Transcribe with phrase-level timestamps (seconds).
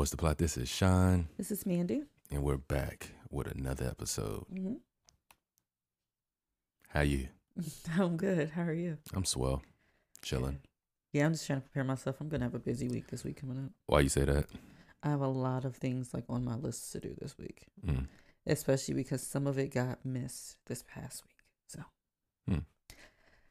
[0.00, 0.38] what's the plot?
[0.38, 2.04] This is Sean, This is Mandy.
[2.30, 4.46] and we're back with another episode.
[4.50, 4.76] Mm-hmm.
[6.88, 7.28] How you?
[7.98, 8.48] I'm good.
[8.48, 8.96] How are you?
[9.12, 9.60] I'm swell,
[10.22, 10.60] chilling.
[11.12, 12.16] Yeah, I'm just trying to prepare myself.
[12.18, 13.72] I'm gonna have a busy week this week coming up.
[13.88, 14.46] Why you say that?
[15.02, 18.06] I have a lot of things like on my list to do this week, Mm.
[18.46, 21.44] especially because some of it got missed this past week.
[21.66, 21.84] So,
[22.48, 22.60] Hmm.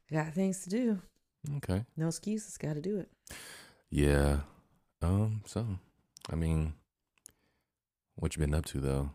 [0.09, 1.01] I got things to do.
[1.57, 1.85] Okay.
[1.95, 2.57] No excuses.
[2.57, 3.11] Got to do it.
[3.91, 4.41] Yeah.
[5.03, 5.43] Um.
[5.45, 5.77] So,
[6.31, 6.73] I mean,
[8.15, 9.11] what you been up to though?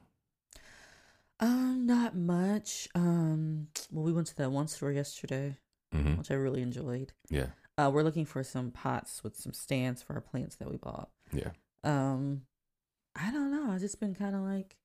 [1.41, 2.89] Um, not much.
[2.95, 5.57] Um, well, we went to that one store yesterday,
[5.95, 6.17] Mm-hmm.
[6.17, 7.13] which I really enjoyed.
[7.31, 7.49] Yeah.
[7.79, 11.11] Uh, we're looking for some pots with some stands for our plants that we bought.
[11.33, 11.51] Yeah.
[11.85, 12.43] Um,
[13.15, 13.71] I don't know.
[13.71, 14.77] I've just been kind of like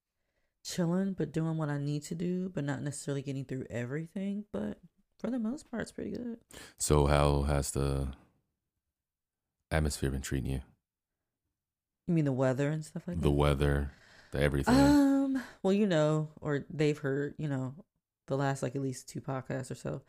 [0.64, 4.46] chilling, but doing what I need to do, but not necessarily getting through everything.
[4.52, 4.78] But
[5.20, 6.38] for the most part, it's pretty good.
[6.78, 8.10] So, how has the
[9.72, 10.62] atmosphere been treating you?
[12.10, 13.28] You mean the weather and stuff like The that?
[13.30, 13.92] The weather,
[14.32, 14.76] the everything.
[14.76, 17.76] Um, well, you know, or they've heard, you know,
[18.26, 20.02] the last like at least two podcasts or so.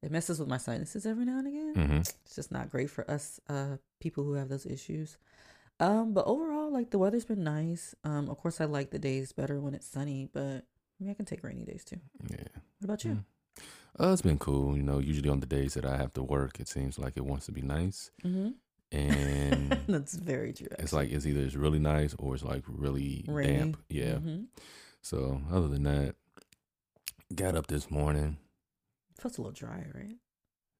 [0.00, 1.74] It messes with my sinuses every now and again.
[1.76, 1.96] mm-hmm.
[1.96, 5.18] It's just not great for us uh people who have those issues.
[5.80, 7.92] Um, but overall, like the weather's been nice.
[8.04, 11.14] Um, of course, I like the days better when it's sunny, but I mean, I
[11.14, 11.98] can take rainy days too.
[12.30, 12.36] Yeah.
[12.78, 13.10] What about you?
[13.10, 13.24] Mm.
[13.98, 14.76] Uh, it's been cool.
[14.76, 17.24] You know, usually on the days that I have to work, it seems like it
[17.24, 18.50] wants to be nice, Mm-hmm.
[18.92, 20.68] And That's very true.
[20.78, 23.52] it's like it's either it's really nice or it's like really Rainy.
[23.58, 23.76] damp.
[23.88, 24.16] Yeah.
[24.16, 24.42] hmm
[25.02, 26.14] So other than that,
[27.34, 28.38] got up this morning,
[29.20, 30.16] Feels a little dry, right?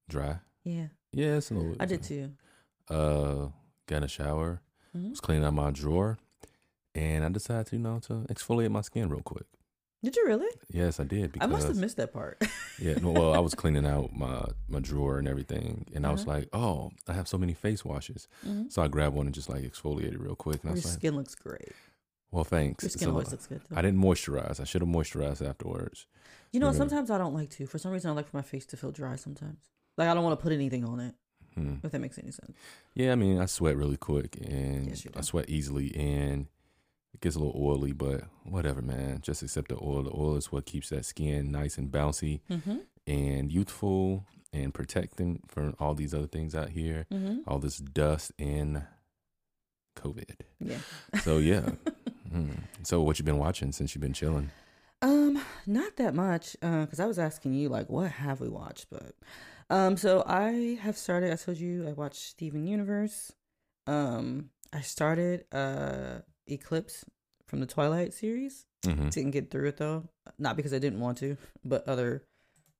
[0.08, 0.38] dry.
[0.64, 1.76] Yeah, Yeah, it's a little.
[1.80, 2.32] I did too.
[2.88, 3.48] Uh,
[3.86, 4.60] got a shower,
[4.92, 6.18] hmm was cleaning out my drawer,
[6.94, 9.46] and I decided to you know to exfoliate my skin real quick.
[10.02, 10.46] Did you really?
[10.70, 12.40] Yes, I did I must have missed that part.
[12.78, 12.94] yeah.
[13.02, 16.32] No, well, I was cleaning out my my drawer and everything, and I was Uh-huh.
[16.38, 18.28] like, oh, I have so many face washes.
[18.44, 20.60] hmm So I grabbed one and just like exfoliated real quick.
[20.62, 21.72] And I Your was like, skin looks great.
[22.30, 22.84] well, thanks.
[22.84, 23.60] Your skin So, always looks good.
[23.68, 23.74] Too.
[23.74, 24.60] I didn't moisturize.
[24.60, 26.06] I should have moisturized afterwards.
[26.52, 27.66] You know, sometimes I don't like to.
[27.66, 29.16] For some reason, I like for my face to feel dry.
[29.16, 29.58] Sometimes,
[29.96, 31.14] like I don't want to put anything on it.
[31.54, 31.74] Hmm.
[31.82, 32.56] If that makes any sense.
[32.94, 36.46] Yeah, I mean, I sweat really quick and Yes, I sweat easily and
[37.14, 39.20] it gets a little oily, but whatever, man.
[39.22, 40.02] Just accept the oil.
[40.02, 42.76] The oil is what keeps that skin nice and bouncy Mm-hmm.
[43.06, 47.40] and youthful and protecting from all these other things out here, Mm-hmm.
[47.48, 48.82] all this dust and
[49.96, 50.36] COVID.
[50.60, 50.78] Yeah.
[51.22, 51.70] So, yeah.
[52.30, 52.50] Hmm.
[52.82, 54.50] So, what you been watching since you've been chilling?
[55.02, 56.56] Um, not that much.
[56.62, 58.86] Uh, because I was asking you like, what have we watched?
[58.90, 59.14] But,
[59.70, 61.32] um, so I have started.
[61.32, 63.32] I told you I watched Steven Universe.
[63.86, 67.04] Um, I started uh Eclipse
[67.46, 68.66] from the Twilight series.
[68.84, 72.24] hmm Didn't get through it though, not because I didn't want to, but other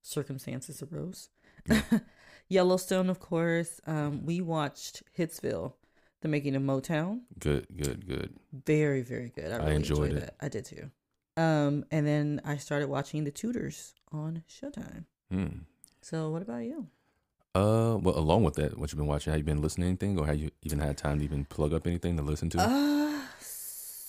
[0.03, 1.29] circumstances arose.
[2.49, 3.81] Yellowstone, of course.
[3.87, 5.75] Um, we watched Hitsville,
[6.23, 7.21] the making of Motown.
[7.39, 8.34] Good, good, good.
[8.67, 9.51] Very, very good.
[9.53, 10.21] I, I enjoyed enjoyed, it.
[10.21, 10.35] that.
[10.41, 10.91] I did too.
[11.37, 15.05] Um, and then I started watching The Tudors on Showtime.
[15.31, 15.59] Hmm.
[16.00, 16.87] So, what about you?
[17.55, 19.33] Uh, well, along with that, what you've been watching?
[19.33, 21.73] Have you been listening to anything, or have you even had time to even plug
[21.75, 22.59] up anything to listen to?
[22.61, 23.18] Uh,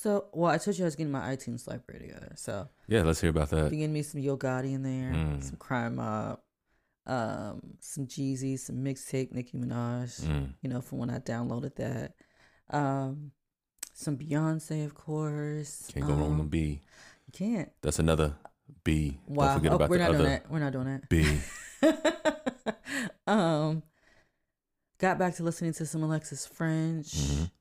[0.02, 2.32] so well, I told you I was getting my iTunes library together.
[2.36, 3.66] So, yeah, let's hear about that.
[3.72, 5.44] you getting me some Yo Gotti in there, Mm.
[5.44, 6.40] some Crime Mob,
[7.06, 10.22] um, some Jeezy, some mixtape Nicki Minaj.
[10.22, 10.54] Mm.
[10.62, 12.14] You know, from when I downloaded that.
[12.70, 13.32] Um,
[13.94, 15.90] some Beyonce, of course.
[15.94, 16.82] Can't go wrong with a Um, B.
[17.26, 17.72] You can't.
[17.82, 18.36] That's another
[18.84, 19.20] B.
[19.28, 19.46] Wow.
[19.48, 20.52] Don't forget Oh, about we're the not other doing that.
[20.52, 21.10] We're not doing that.
[21.10, 21.40] B.
[23.28, 23.84] um,
[25.00, 27.08] got back to listening to some Alexis French.
[27.14, 27.52] Mhm.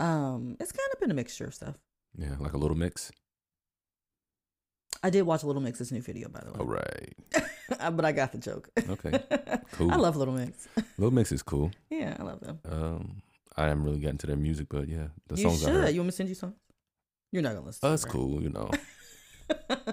[0.00, 1.76] Um, it's kind of been a mixture of stuff.
[2.16, 3.12] Yeah, like a little mix.
[5.02, 7.94] I did watch Little Mix's new video, by the way, All right.
[7.96, 8.68] but I got the joke.
[8.88, 9.22] Okay.
[9.72, 9.92] Cool.
[9.92, 10.66] I love Little Mix.
[10.98, 11.70] Little mix is cool.
[11.90, 12.58] yeah, I love them.
[12.68, 13.22] Um,
[13.56, 15.68] I haven't really gotten to their music, but yeah, the you songs should.
[15.68, 15.94] I heard.
[15.94, 16.56] You want me to send you songs?
[17.30, 17.80] You're not gonna listen.
[17.84, 18.12] Oh, that's right?
[18.12, 18.42] cool.
[18.42, 18.70] You know.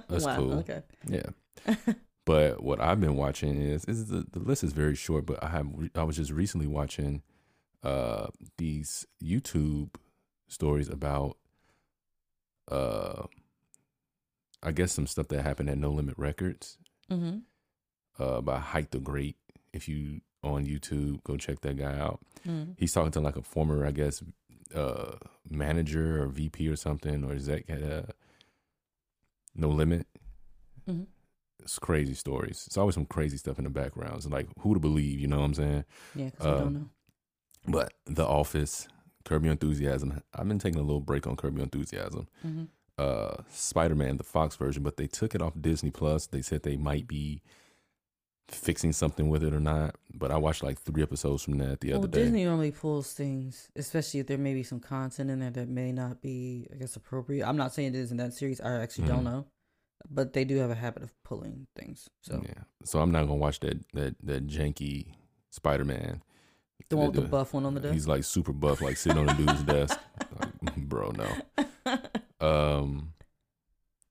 [0.10, 0.36] That's wow.
[0.36, 0.54] cool.
[0.60, 0.82] Okay.
[1.08, 1.76] Yeah.
[2.26, 5.50] But what I've been watching is is the, the list is very short, but I
[5.50, 7.22] have I was just recently watching
[7.84, 8.28] uh
[8.58, 9.94] these YouTube
[10.48, 11.38] stories about
[12.72, 13.24] uh
[14.64, 16.78] I guess some stuff that happened at No Limit Records
[17.12, 17.38] Mm-hmm.
[18.22, 19.38] uh by Hike the Great.
[19.74, 22.20] If you on YouTube, go check that guy out.
[22.48, 24.24] mm He's talking to like a former, I guess,
[24.76, 25.16] uh
[25.50, 28.02] manager or VP or something or exec at uh,
[29.56, 30.08] No Limit.
[30.86, 31.04] hmm
[31.60, 32.64] it's crazy stories.
[32.68, 34.16] It's always some crazy stuff in the background.
[34.18, 35.86] It's like who to believe, you know what I'm saying?
[36.16, 36.90] Yeah, because we Uh, don't know.
[37.68, 38.88] But The Office,
[39.26, 40.22] Curb Your Enthusiasm.
[40.34, 42.28] I've been taking a little break on Curb Your Enthusiasm.
[42.42, 42.64] hmm
[42.98, 46.26] Uh, Spider Man, the Fox version, but they took it off Disney Plus.
[46.28, 47.44] They said they might be
[48.50, 49.96] fixing something with it or not.
[50.14, 52.24] But I watched like three episodes from that the well, other day.
[52.24, 55.92] Disney only pulls things, especially if there may be some content in there that may
[55.92, 57.46] not be, I guess, appropriate.
[57.48, 58.60] I'm not saying it is in that series.
[58.62, 59.32] I actually don't Mhm.
[59.32, 59.46] know,
[60.10, 62.10] but they do have a habit of pulling things.
[62.22, 62.64] So Yeah.
[62.84, 65.14] So I'm not gonna watch that that that janky
[65.52, 66.24] Spider Man.
[66.90, 67.94] The one with the buff one on the desk.
[67.94, 70.00] He's like super buff, like sitting on the dude's desk.
[70.40, 71.98] Like, bro, no.
[72.40, 73.14] Um,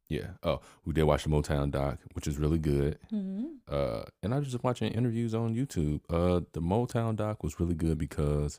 [0.08, 0.31] yeah.
[0.43, 2.99] Oh, we did watch the Motown doc, which is really good.
[3.12, 3.58] Mhm.
[3.69, 6.00] Uh, and I was just watching interviews on YouTube.
[6.11, 8.58] Uh, the Motown doc was really good because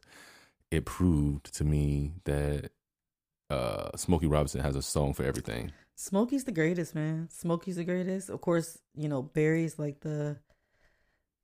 [0.72, 2.72] it proved to me that
[3.50, 5.72] uh Smokey Robinson has a song for everything.
[5.96, 7.28] Smokey's the greatest, man.
[7.32, 8.30] Smokey's the greatest.
[8.30, 10.38] Of course, you know Barry's like the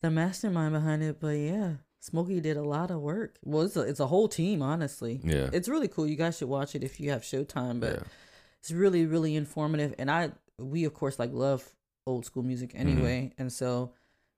[0.01, 1.73] the mastermind behind it, but yeah,
[2.03, 3.37] Smokey did a lot of work.
[3.45, 5.21] Well, it's a, it's a whole team, honestly.
[5.23, 5.49] Yeah.
[5.53, 6.05] It's really cool.
[6.05, 7.79] You guys should watch it if you have Showtime.
[7.79, 8.03] But yeah.
[8.59, 11.63] it's really really informative and i we of course like love
[12.07, 12.87] old school music Mm-hmm.
[12.87, 13.91] anyway and so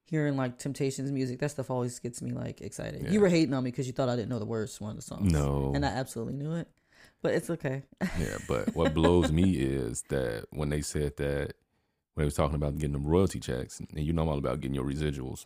[0.03, 3.11] hearing like temptations music that stuff always gets me like excited Yeah.
[3.11, 4.91] you were hating on me because you thought i didn't know the words to one
[4.91, 5.71] of the songs No.
[5.75, 6.67] and i absolutely knew it
[7.21, 7.83] but it's okay
[8.19, 11.53] Yeah, but what blows me is that when they said that
[12.15, 14.61] when they was talking about getting them royalty checks, and you know I'm all about
[14.61, 15.45] getting your residuals,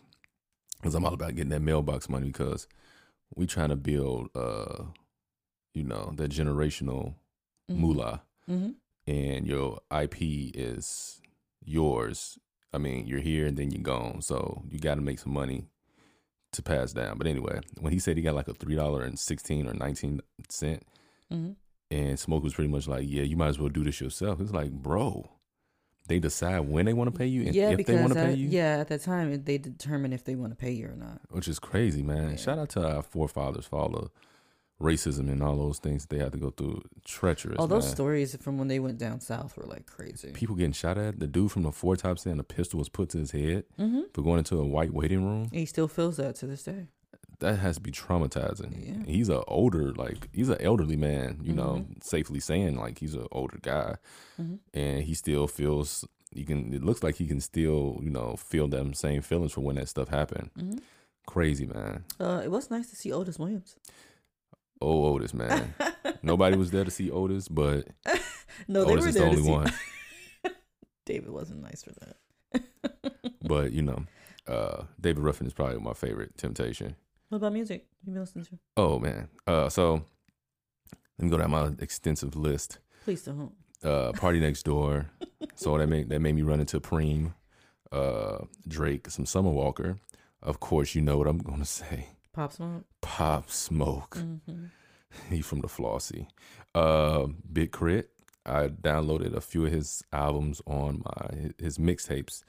[0.80, 2.68] because I'm all about getting that mailbox money because
[3.36, 4.84] we trying to build, uh,
[5.74, 7.16] you know, that generational
[7.68, 8.72] moolah, mm-hmm.
[9.06, 10.18] and your IP
[10.56, 11.22] is
[11.64, 12.40] yours.
[12.74, 15.68] I mean, you're here and then you're gone, so you got to make some money
[16.52, 17.18] to pass down.
[17.18, 20.22] But anyway, when he said he got like a three dollar and sixteen or nineteen
[20.50, 20.84] cent
[21.32, 21.52] Mm-hmm.
[21.92, 24.52] and Smoke was pretty much like, "Yeah, you might as well do this yourself." It's
[24.52, 25.30] like, bro,
[26.10, 28.34] they decide when they want to pay you and yeah if they want to pay
[28.34, 28.50] you.
[28.50, 31.48] yeah at that time they determine if they want to pay you or not which
[31.48, 32.32] is crazy, man.
[32.32, 32.36] Yeah.
[32.36, 34.10] Shout out to our forefathers for all the
[34.82, 36.82] racism and all those things they had to go through.
[37.06, 37.96] Treacherous, all those man.
[37.96, 41.20] stories from when they went down south were like crazy People getting shot at.
[41.20, 44.02] The dude from the Four Top saying a pistol was put to his head mm-hmm.
[44.14, 45.50] for going into a white waiting room.
[45.52, 46.88] he still feels that to this day
[47.40, 48.74] That has to be traumatizing.
[48.86, 49.06] Yeah.
[49.12, 51.40] He's a older, like he's an elderly man.
[51.42, 52.04] You know, Mhm.
[52.04, 53.96] safely saying like he's an older guy.
[54.40, 54.56] mm-hmm.
[54.74, 58.68] and he still feels he can it looks like he can still you know feel
[58.68, 60.78] them same feelings from when that stuff happened Mm-hmm.
[61.26, 63.76] crazy man Uh, it was nice to see otis williams
[64.80, 65.74] oh otis man
[66.22, 67.88] nobody was there to see otis but
[68.68, 69.74] no they otis were is the only see one
[71.06, 72.16] david wasn't nice for that
[73.42, 74.06] but you know
[74.48, 76.96] uh david ruffin is probably my favorite temptation
[77.30, 77.86] What about music?
[78.06, 78.58] You been listening to?
[78.78, 80.04] oh man uh so
[81.18, 83.52] let me go down my extensive list Please don't.
[83.84, 85.06] uh PartyNextDoor
[85.56, 87.34] so that made that made me run into Preme
[87.92, 89.98] uh drake some summer walker
[90.42, 92.86] of course you know what i'm gonna say Pop Smoke.
[93.02, 94.66] pop smoke Mm-hmm.
[95.32, 96.28] He from the Flossy.
[96.76, 98.12] Uh, Big Crit.
[98.46, 102.44] I downloaded a few of his albums on my his mixtapes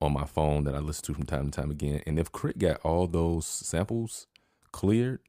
[0.00, 2.02] on my phone that I listen to from time to time again.
[2.06, 2.58] And if K.R.I.T.
[2.58, 4.26] got all those samples
[4.72, 5.20] cleared,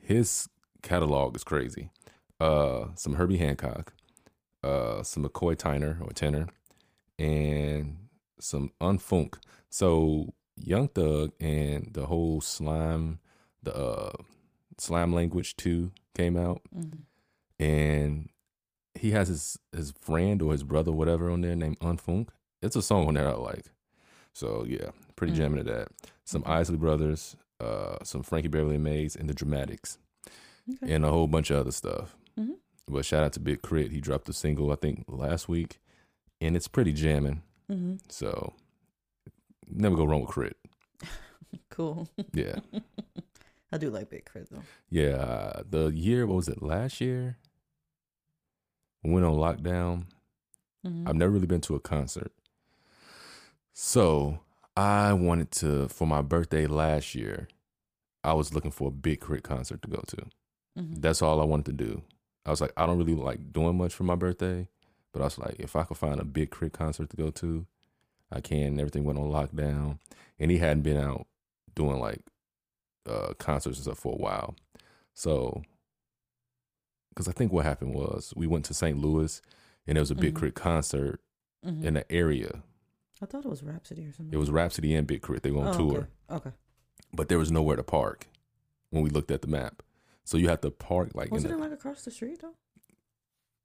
[0.00, 0.48] his
[0.82, 1.90] catalog is crazy.
[2.40, 3.92] Uh, some Herbie Hancock,
[4.62, 6.48] uh, some McCoy Tyner or Tenor,
[7.18, 7.96] and
[8.40, 9.34] some Unfoonk.
[9.70, 13.18] So Young Thug and the whole slime,
[13.62, 14.12] the uh,
[14.78, 17.62] slime language too came out, Mm-hmm.
[17.62, 18.28] and
[18.94, 22.28] he has his his friend or his brother, whatever, on there named Unfoonk.
[22.62, 23.66] It's a song that I like.
[24.32, 25.36] So yeah, pretty Mm.
[25.36, 25.88] jamming to that.
[26.24, 26.42] Some.
[26.46, 29.98] Isley Brothers, uh, some Frankie Beverly Maze, and the Dramatics,
[30.70, 30.92] Okay.
[30.94, 32.16] and a whole bunch of other stuff.
[32.38, 32.56] Mhm.
[32.86, 33.90] But shout out to Big Crit.
[33.92, 35.80] He dropped a single I think last week,
[36.40, 37.42] and it's pretty jamming.
[37.70, 37.96] Mm-hmm.
[38.08, 38.54] So
[39.66, 40.56] never go wrong with Crit.
[41.70, 42.08] Cool.
[42.32, 42.56] Yeah.
[43.72, 44.48] I do like Big K.R.I.T.
[44.50, 44.62] though.
[44.90, 47.36] Yeah, uh, the year what was it last year?
[49.04, 50.04] Went on lockdown.
[50.84, 51.06] Mm-hmm.
[51.08, 52.32] I've never really been to a concert,
[53.80, 54.40] so
[54.76, 57.46] I wanted to for my birthday last year.
[58.24, 59.42] I was looking for a big K.R.I.T.
[59.42, 60.16] concert to go to.
[60.76, 60.94] mm-hmm.
[61.00, 62.02] That's all I wanted to do.
[62.44, 64.66] I was like, I don't really like doing much for my birthday,
[65.12, 66.70] but I was like, if I could find a big K.R.I.T.
[66.72, 67.66] concert to go to,
[68.32, 68.80] I can.
[68.80, 69.98] Everything went on lockdown,
[70.40, 71.26] and he hadn't been out
[71.76, 72.22] doing like
[73.08, 74.56] uh, concerts and stuff for a while.
[75.14, 75.62] So,
[77.10, 78.98] because I think what happened was we went to St.
[78.98, 79.40] Louis,
[79.86, 80.40] and there was a big Mhm.
[80.40, 80.54] K.R.I.T.
[80.54, 81.20] concert
[81.66, 81.84] Mm-hmm.
[81.86, 82.62] in the area.
[83.22, 84.32] I thought it was Rapsody or something.
[84.32, 85.42] It was Rapsody and Big Crit.
[85.42, 86.48] They were on oh, tour, Okay.
[86.48, 86.50] okay.
[87.12, 88.26] but there was nowhere to park
[88.90, 89.82] when we looked at the map.
[90.24, 92.54] So you had to park like Was it like across the street though?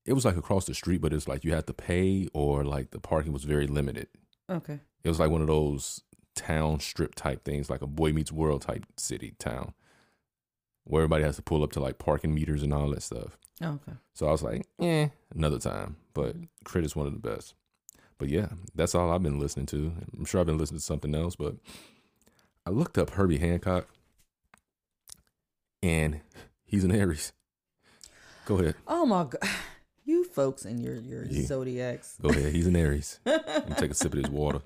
[0.06, 2.92] it was like across the street, but it's like you had to pay or like
[2.92, 4.08] the parking was very limited.
[4.50, 4.80] Okay.
[5.04, 6.02] It was like one of those
[6.36, 9.74] town strip type things, like a Boy Meets World type city town,
[10.84, 13.38] where everybody has to pull up to like parking meters and all that stuff.
[13.62, 13.94] Oh, okay.
[14.14, 15.96] So I was like, eh, another time.
[16.14, 16.48] But Mhm.
[16.66, 16.86] K.R.I.T.
[16.86, 17.54] is one of the best.
[18.18, 19.92] But yeah, that's all I've been listening to.
[20.18, 21.56] I'm sure I've been listening to something else, but
[22.66, 23.88] I looked up Herbie Hancock,
[25.82, 26.22] and
[26.66, 27.34] he's an Aries.
[28.46, 28.76] Go ahead.
[28.88, 29.50] Oh my god,
[30.06, 31.46] you folks and your your Yeah.
[31.46, 32.18] zodiacs.
[32.22, 32.54] Go ahead.
[32.54, 33.20] He's an Aries.
[33.26, 34.62] Let me take a sip of this water.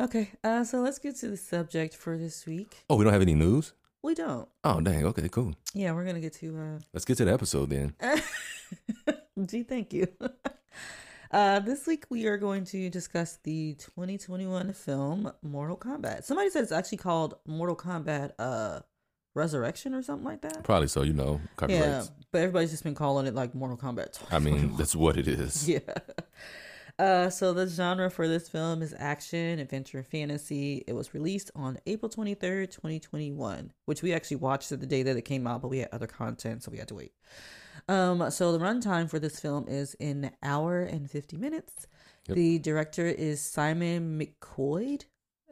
[0.00, 2.84] Okay, uh, so let's get to the subject for this week.
[2.90, 3.72] Oh, we don't have any news?
[4.02, 4.46] We don't.
[4.62, 5.06] Oh, dang.
[5.06, 5.54] Okay, cool.
[5.72, 6.78] Yeah, we're gonna get to.
[6.92, 7.94] Let's get to the episode then.
[8.00, 8.20] uh
[9.46, 10.06] Gee, thank you.
[11.30, 16.24] Uh, this week we are going to discuss the 2021 film Mortal Kombat.
[16.24, 18.80] Somebody said it's actually called Mortal Kombat uh,
[19.34, 20.62] Resurrection or something like that.
[20.64, 24.20] Probably so, you know, Yeah, but everybody's just been calling it like Mortal Kombat.
[24.30, 25.68] I mean, that's what it is.
[25.68, 25.80] yeah.
[26.98, 30.82] Uh, so the genre for this film is action, adventure, fantasy.
[30.86, 35.22] It was released on April 23rd, 2021, which we actually watched the day that it
[35.22, 37.12] came out, but we had other content, so we had to wait.
[37.88, 41.86] Um, so the runtime for this film is an hour and 50 minutes.
[42.28, 42.36] Yep.
[42.36, 45.04] The director is Simon McQuoid,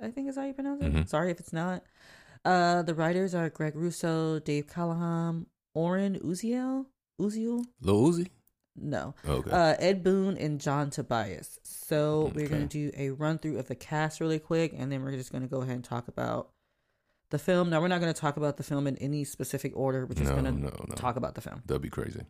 [0.02, 0.93] I think is how you pronounce it.
[0.93, 1.09] Mhm.
[1.09, 1.85] Sorry if it's not.
[2.45, 6.87] Uh, the writers are Greg Russo, Dave Callaham, Oren Uziel,
[7.21, 7.64] Uziel?
[7.81, 8.31] Lil Uzi?
[8.76, 9.14] No.
[9.26, 9.50] Okay.
[9.50, 11.61] Uh, Ed Boon and John Tobias.
[11.62, 15.02] So we're going to do a run through of the cast really quick, and then
[15.02, 16.50] we're just going to go ahead and talk about
[17.31, 17.71] the film.
[17.71, 20.07] Now, we're not going to talk about the film in any specific order.
[20.07, 20.95] We're just no, going to no, no.
[20.95, 21.62] talk about the film.
[21.66, 22.23] That'd be crazy.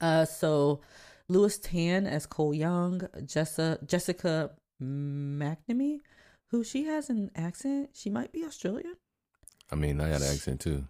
[0.00, 0.80] Uh, so
[1.28, 4.50] Lewis Tan as Cole Young, Jessa, Jessica
[4.82, 6.00] McNamee,
[6.50, 7.90] who she has an accent.
[7.94, 8.94] She might be Australian.
[9.70, 10.84] I mean, I got an accent too.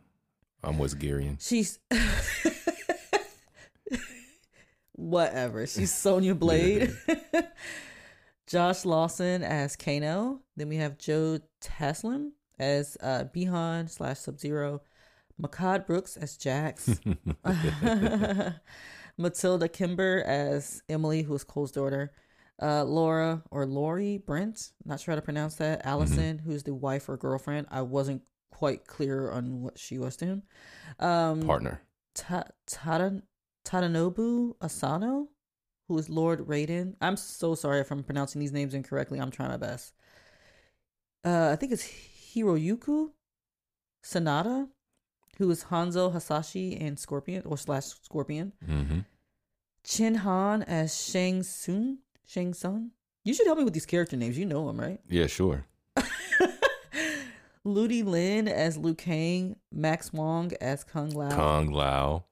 [0.63, 1.39] I'm West Garian.
[1.41, 1.79] She's
[4.93, 5.67] whatever.
[5.67, 6.97] She's Sonya Blade.
[8.47, 10.41] Josh Lawson as Kano.
[10.57, 14.83] Then we have Joe Taslim as uh, Bi-Han slash Sub Zero.
[15.41, 17.01] Mehcad Brooks as Jax.
[19.17, 22.13] Matilda Kimber as Emily, who is Cole's daughter.
[22.61, 25.83] Uh, Laura or Lori Brent, not sure how to pronounce that.
[25.85, 27.69] Allison, who's the wife or girlfriend.
[27.71, 30.43] I wasn't quite clear on what she was doing.
[30.99, 31.83] Um, Partner.
[32.17, 33.23] Ta- Tada-
[33.65, 35.29] Tadanobu Asano,
[35.87, 36.95] who is Lord Raiden.
[37.01, 39.21] I'm so sorry if I'm pronouncing these names incorrectly.
[39.21, 39.95] I'm trying my best.
[41.25, 41.89] Uh, I think it's
[42.35, 43.11] Hiroyuki
[44.05, 44.69] Sanada,
[45.39, 48.53] who is Hanzo Hasashi and Scorpion or slash Scorpion.
[48.69, 49.01] Mm-hmm.
[49.85, 51.99] Chin Han as Shang Tsung.
[52.27, 52.91] Shang Tsung.
[53.25, 54.39] You should help me with these character names.
[54.39, 55.01] You know them, right?
[55.09, 55.67] Yeah, sure.
[57.65, 59.57] Ludi Lin as Liu Kang.
[59.73, 61.31] Max Huang as Kung Lao.
[61.31, 62.25] Kong Lao.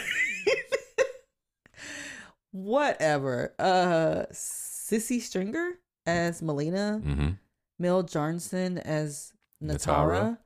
[2.51, 3.53] Whatever.
[3.59, 5.73] Uh, Sisi Stringer
[6.05, 7.01] as Melina.
[7.03, 7.29] Mm-hmm.
[7.81, 9.77] Mel Jarnson as Natara.
[9.77, 10.37] Natara.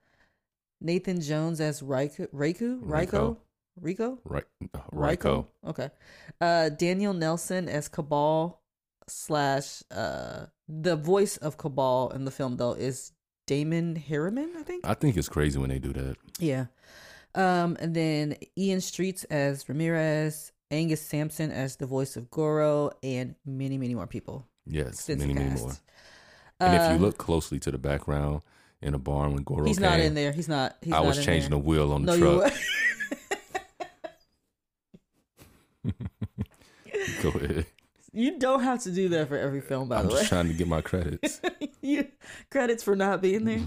[0.82, 2.27] Nathan Jones as Raiku.
[2.34, 2.80] Raiku?
[2.82, 3.38] Raiko?
[3.80, 4.20] Rico?
[4.24, 4.46] Right.
[4.94, 5.46] Ryko.
[5.68, 5.89] Okay.
[6.39, 8.62] Uh, Daniel Nelson as Cabal
[9.08, 13.12] slash uh the voice of Cabal in the film though is
[13.46, 14.86] Damon Herriman, I think.
[14.88, 16.15] I think it's crazy when they do that.
[16.39, 16.65] Yeah.
[17.36, 23.36] Um, and then Ian Streets as Ramirez, Angus Sampson as the voice of Goro, and
[23.46, 24.48] many, many more people.
[24.65, 25.74] Yes, many, many more.
[26.60, 28.42] And if Uh, you look closely to the background
[28.82, 30.32] in a barn when Goro he's came, not in there.
[30.32, 30.76] He's not.
[30.82, 31.60] He's I not was in changing there.
[31.60, 32.54] the wheel on the no, truck.
[35.84, 35.94] you.
[37.22, 37.66] Go ahead.
[38.14, 40.54] You don't have to do that for every film, by I'm the just trying to
[40.54, 41.42] get my credits.
[41.82, 42.08] you
[42.50, 43.62] credits for not being there.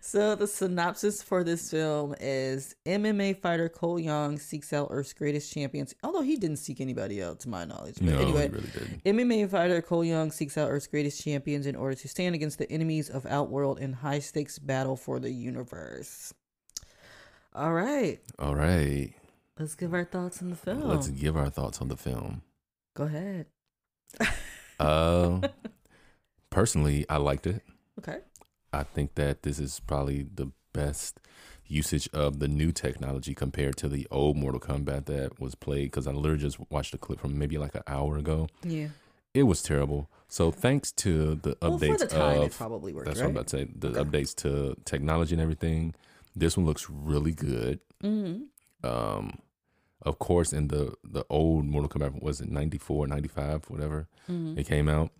[0.00, 5.52] So the synopsis for this film is MMA fighter Cole Young seeks out Earth's greatest
[5.52, 5.94] champions.
[6.02, 7.96] Although he didn't seek anybody out, to my knowledge.
[7.96, 9.00] But no, anyway, he really.
[9.04, 12.70] MMA fighter Cole Young seeks out Earth's greatest champions in order to stand against the
[12.70, 16.32] enemies of Outworld in high stakes battle for the universe.
[17.54, 19.14] All right, All right.
[19.58, 20.82] let's give our thoughts on the film.
[20.82, 22.42] Let's give our thoughts on the film.
[22.94, 23.46] Go ahead.
[24.78, 25.40] Uh,
[26.50, 27.62] personally, I liked it.
[27.98, 28.18] Okay.
[28.80, 31.18] I think that this is probably the best
[31.66, 35.86] usage of the new technology compared to the old Mortal Kombat that was played.
[35.90, 38.48] Because I literally just watched a clip from maybe like an hour ago.
[38.62, 38.88] Yeah.
[39.34, 40.08] It was terrible.
[40.28, 43.06] So thanks to the Well, updates the time, it of probably worked.
[43.06, 43.24] that's right?
[43.26, 43.68] what I'm about to say.
[43.78, 44.00] The Okay.
[44.02, 45.94] updates to technology and everything.
[46.34, 47.80] This one looks really good.
[48.02, 48.86] Mm-hmm.
[48.88, 49.38] Um,
[50.02, 54.58] of course, in the the old Mortal Kombat was it 94, 95, whatever Mm-hmm.
[54.58, 55.10] it came out.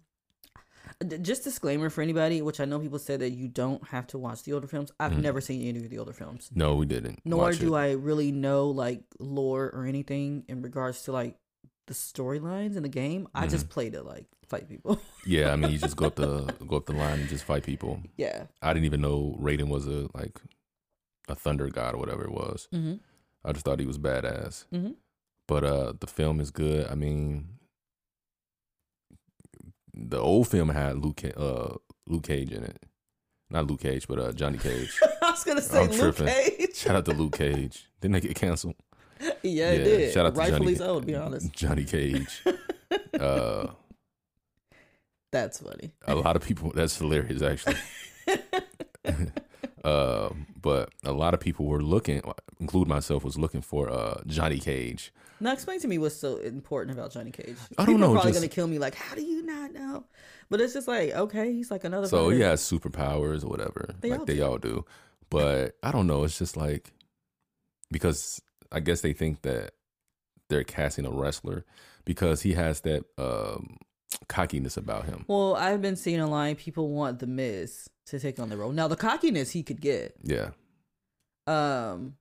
[1.21, 4.45] Just disclaimer for anybody, which I know people said that you don't have to watch
[4.45, 4.91] the older films.
[4.99, 5.21] I've Mhm.
[5.23, 7.21] never seen any of the older films, No, we didn't.
[7.25, 7.79] nor do it.
[7.79, 11.39] I really know like lore or anything in regards to like
[11.87, 13.29] the storylines in the game.
[13.35, 13.51] I Mm-hmm.
[13.51, 14.99] just play to like fight people.
[15.27, 17.65] Yeah, I mean, you just go up the go up the line and just fight
[17.65, 18.01] people.
[18.17, 18.47] yeah.
[18.63, 20.41] I didn't even know Raiden was a like
[21.29, 22.69] a thunder god or whatever it was.
[22.73, 22.95] Mm-hmm.
[23.45, 24.65] I just thought he was badass.
[24.73, 24.93] Mm-hmm.
[25.49, 26.87] But uh, the film is good.
[26.89, 27.49] I mean,
[29.97, 31.75] the old film had Luke uh
[32.07, 32.83] Luke Cage in it.
[33.51, 34.99] Not Luke Cage, but uh Johnny Cage.
[35.23, 36.27] I was gonna say I'm Luke tripping.
[36.27, 36.77] Cage.
[36.77, 37.89] Shout out to Luke Cage.
[38.01, 38.75] Didn't they get canceled?
[39.43, 40.13] yeah, it did.
[40.13, 40.77] Shout out to Rightfully Johnny.
[40.77, 41.53] so, to be honest.
[41.53, 42.43] Johnny Cage.
[43.21, 43.69] uh,
[45.33, 45.93] That's funny.
[46.07, 46.73] a lot of people.
[46.75, 47.77] That's hilarious, actually.
[49.87, 52.21] Uh, but a lot of people were looking,
[52.61, 55.13] include myself, was looking for uh Johnny Cage.
[55.39, 57.57] Now explain to me what's so important about Johnny Cage.
[57.79, 58.79] I don't People know, Are probably just- gonna kill me.
[58.79, 60.05] Like, how do you not know?
[60.49, 62.07] But it's just like, okay, he's like another.
[62.09, 64.45] So he has superpowers or whatever, They like all they do.
[64.45, 64.85] all do.
[65.31, 66.25] But I don't know.
[66.25, 66.93] It's just like
[67.91, 68.41] because
[68.73, 69.73] I guess they think that
[70.49, 71.65] they're casting a wrestler
[72.05, 73.77] because he has that um,
[74.29, 75.25] cockiness about him.
[75.29, 78.73] Well, I've been seeing online people want the Miz to take on the role.
[78.73, 80.15] Now the cockiness he could get.
[80.23, 80.51] Yeah,
[81.47, 82.17] Um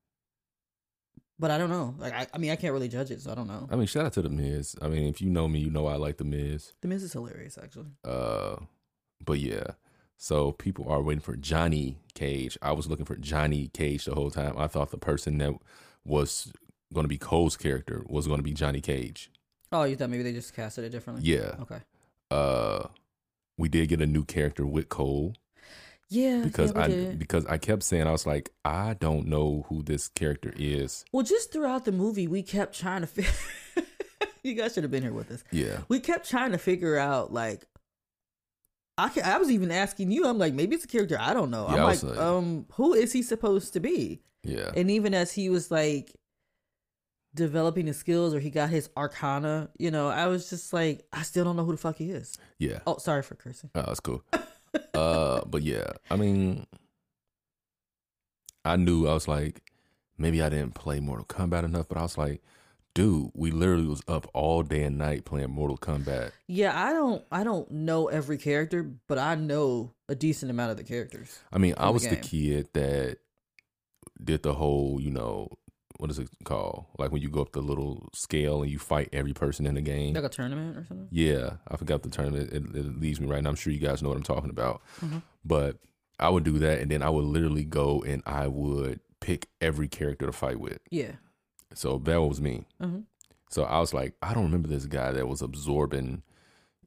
[1.37, 1.95] but I don't know.
[1.97, 3.67] Like I, I mean I can't really judge it, so I don't know.
[3.69, 4.75] I mean, shout out to the Miz.
[4.81, 6.73] I mean, if you know me, you know I like the Miz.
[6.81, 7.91] The Miz is hilarious actually.
[8.03, 8.55] Uh,
[9.23, 9.71] but yeah,
[10.17, 12.57] so people are waiting for Johnny Cage.
[12.61, 14.55] I was looking for Johnny Cage the whole time.
[14.57, 15.53] I thought the person that
[16.05, 16.53] was
[16.93, 19.29] going to be Cole's character was going to be Johnny Cage.
[19.71, 21.25] Oh, you thought maybe they just casted it differently?
[21.25, 21.55] Yeah.
[21.61, 21.79] Okay.
[22.31, 22.87] Uh,
[23.57, 25.33] we did get a new character with Cole
[26.09, 26.41] Yeah.
[26.43, 27.19] because yeah, I did.
[27.19, 31.03] because I kept saying I was like I don't know who this character is.
[31.11, 33.31] Well, just throughout the movie, we kept trying to figure.
[34.43, 35.43] you guys should have been here with us.
[35.51, 37.65] Yeah, We kept trying to figure out like.
[38.97, 40.25] I can, I was even asking you.
[40.25, 41.67] I'm like, maybe it's a character I don't know.
[41.69, 44.21] Yeah, I'm like, like- um, who is he supposed to be?
[44.43, 46.13] yeah, And even as he was like
[47.33, 51.23] developing his skills, or he got his arcana, you know, I was just like, I
[51.23, 52.37] still don't know who the fuck he is.
[52.59, 52.79] yeah.
[52.87, 53.69] Oh, sorry for cursing.
[53.75, 54.23] Oh, that's cool.
[54.93, 56.65] uh, but yeah, I mean,
[58.63, 59.61] I knew I was like,
[60.17, 62.41] maybe I didn't play Mortal Kombat enough, but I was like,
[62.93, 66.31] dude, we literally was up all day and night playing Mortal Kombat.
[66.47, 70.77] Yeah, I don't, I don't know every character, but I know a decent amount of
[70.77, 71.39] the characters.
[71.51, 72.23] I mean, I was the game.
[72.23, 73.17] kid that
[74.23, 75.49] did the whole, you know,
[75.97, 76.85] what is it called?
[76.97, 79.81] Like when you go up the little scale and you fight every person in the
[79.81, 80.13] game.
[80.13, 81.07] Like a tournament or something.
[81.11, 82.51] Yeah, I forgot the tournament.
[82.51, 83.49] It, it, leaves me right now.
[83.49, 84.81] I'm sure you guys know what I'm talking about.
[85.01, 85.21] Mhm.
[85.43, 85.77] But
[86.19, 89.87] I would do that, and then I would literally go and I would pick every
[89.87, 90.79] character to fight with.
[90.89, 91.13] Yeah.
[91.73, 92.65] So that was me.
[92.81, 93.03] Mhm.
[93.49, 96.23] So I was like, I don't remember this guy that was absorbing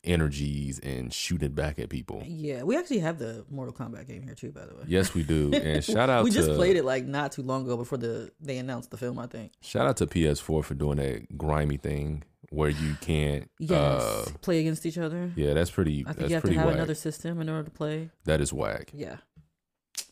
[0.08, 2.22] energies and shooting it back at people.
[2.26, 4.82] Yeah, we actually have the Mortal Kombat game here too, by the way.
[4.86, 5.52] Yes, we do.
[5.62, 8.30] And shout out we to just played it like not too long ago before the
[8.40, 9.18] they announced the film.
[9.18, 9.52] I think.
[9.60, 13.50] shout out to PS4 for doing that grimy thing where you can't.
[13.58, 15.30] Yes, Uh, play against each other.
[15.36, 16.04] yeah, that's pretty.
[16.06, 16.74] I think you have to have whack.
[16.76, 18.10] another system in order to play.
[18.24, 18.90] That is whack.
[18.94, 19.16] Yeah.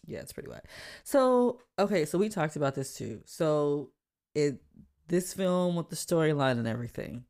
[0.06, 0.64] Yeah, it's pretty whack.
[1.04, 3.22] So, okay, so we talked about this too.
[3.24, 3.90] So,
[4.34, 4.60] it
[5.08, 7.24] this film with the storyline and everything.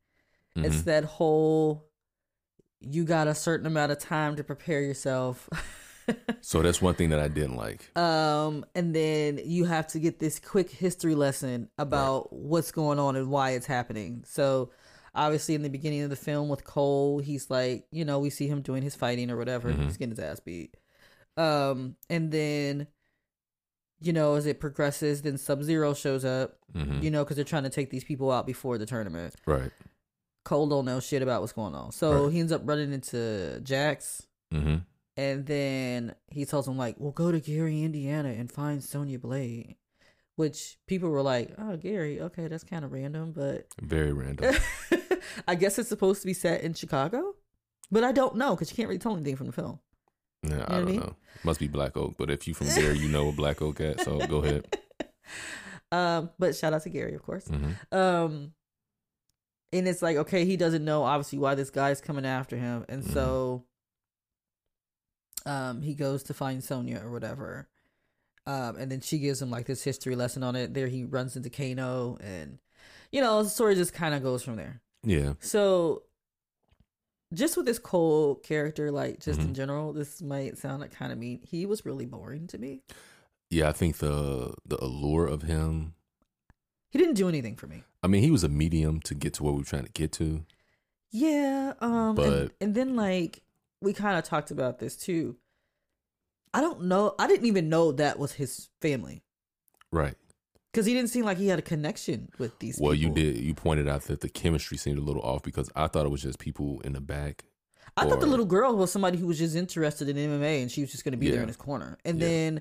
[0.57, 0.85] It's Mhm.
[0.85, 1.85] that whole
[2.81, 5.49] you got a certain amount of time to prepare yourself.
[6.41, 7.91] So that's one thing that I didn't like.
[7.99, 13.17] um and then you have to get this quick history lesson about what's going on
[13.17, 14.23] and why it's happening.
[14.25, 14.71] So,
[15.17, 18.47] obviously in the beginning of the film with Cole, he's like, you know, we see
[18.47, 19.73] him doing his fighting or whatever.
[19.73, 19.83] Mhm.
[19.83, 20.77] He's getting his ass beat.
[21.37, 22.87] Um, and then,
[24.01, 26.59] you know, as it progresses, then Sub Zero shows up.
[26.73, 27.03] Mhm.
[27.03, 29.35] You know, because they're trying to take these people out before the tournament.
[29.45, 29.73] Right.
[30.47, 32.33] Cole don't know shit about what's going on, so Right.
[32.33, 34.27] he ends up running into Jax.
[34.51, 34.77] hmm
[35.19, 39.77] And then he tells him like, "Well, go to Gary, Indiana, and find Sonya Blade."
[40.37, 44.55] Which people were like, "Oh, Gary, okay, that's kind of random, but Very random.
[45.49, 47.35] I guess it's supposed to be set in Chicago."
[47.91, 49.81] But I don't know because you can't really tell anything from the film.
[50.43, 51.01] Yeah, what I I don't mean?
[51.01, 51.17] know.
[51.45, 54.01] Must be Black Oak, but if you from there, you know a Black Oak at.
[54.01, 54.65] So go ahead.
[55.93, 57.47] Um, but shout out to Gary, of course.
[57.47, 58.53] hmm Um,
[59.79, 63.03] and it's like, okay, he doesn't know obviously why this guy's coming after him, and
[63.03, 63.13] Mhm.
[63.13, 63.65] so,
[65.45, 67.69] um, he goes to find Sonia or whatever,
[68.47, 70.75] um, and then she gives him like this history lesson on it.
[70.75, 72.59] There, he runs into Kano, and
[73.13, 74.81] you know, the story just kind of goes from there.
[75.05, 75.35] Yeah.
[75.41, 76.03] So,
[77.33, 79.55] just with this Cole character, like just in Mhm.
[79.55, 81.41] general, this might sound like kind of mean.
[81.43, 82.83] He was really boring to me.
[83.51, 85.95] Yeah, I think the the allure of him.
[86.97, 87.83] He didn't do anything for me.
[88.03, 90.13] I mean, he was a medium to get to where we are trying to get
[90.13, 90.47] to.
[91.11, 93.43] Yeah, um and, But- and then like
[93.83, 95.37] we kind of talked about this too.
[96.55, 97.15] I don't know.
[97.19, 99.23] I didn't even know that was his family
[99.93, 100.15] Right.
[100.73, 103.37] cuz he didn't seem like he had a connection with these Well, you did.
[103.37, 106.23] You pointed out that the chemistry seemed a little off because I thought it was
[106.23, 107.45] just people in the back.
[107.99, 110.81] I thought the little girl was somebody who was just interested in MMA and she
[110.81, 111.99] was just going to be there in his corner.
[112.07, 112.27] And Yeah.
[112.27, 112.61] then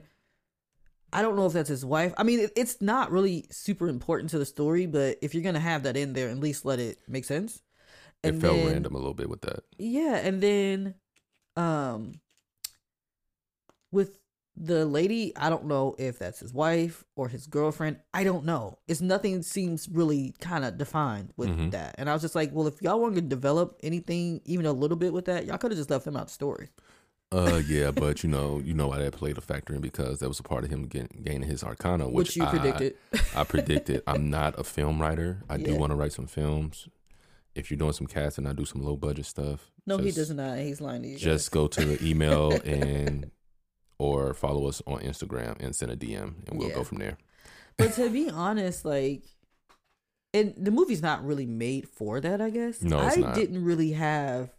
[1.16, 2.14] I don't know if that's his wife.
[2.18, 5.56] I mean, it, it's not really super important to the story, but if you're going
[5.56, 7.62] to have that in there, at least let it make sense.
[8.22, 9.64] It And felt then- random a little bit with that.
[9.78, 10.96] Yeah, and then
[11.56, 12.20] um
[13.92, 14.20] with
[14.58, 17.98] the lady, I don't know if that's his wife or his girlfriend.
[18.14, 18.78] I don't know.
[18.88, 21.72] It's nothing seems really kind of defined with Mhm.
[21.72, 21.96] that.
[21.98, 24.96] And I was just like, well, if y'all want to develop anything even a little
[24.98, 26.70] bit with that, y'all could have just left them out of the story.
[27.32, 30.28] Uh, yeah, but you know, you know why that played a factor in because that
[30.28, 32.96] was a part of him getting, gaining his arcana, which, Which, you I, predicted.
[33.36, 34.04] I predicted.
[34.08, 35.44] I'm not a film writer.
[35.50, 36.88] I do want to write some films.
[37.56, 39.72] If you're doing some casting, I do some low budget stuff.
[39.86, 40.60] no, he does not.
[40.60, 41.18] He's lying to you.
[41.18, 41.56] Just guys.
[41.62, 43.32] go to the email and
[43.98, 46.76] or follow us on Instagram and send a DM, and we'll Yeah.
[46.76, 47.18] go from there.
[47.78, 49.24] But to be honest, like,
[50.34, 52.40] and the movie's not really made for that.
[52.42, 52.82] I guess.
[52.82, 53.36] No, it's I not.
[53.36, 54.50] didn't really have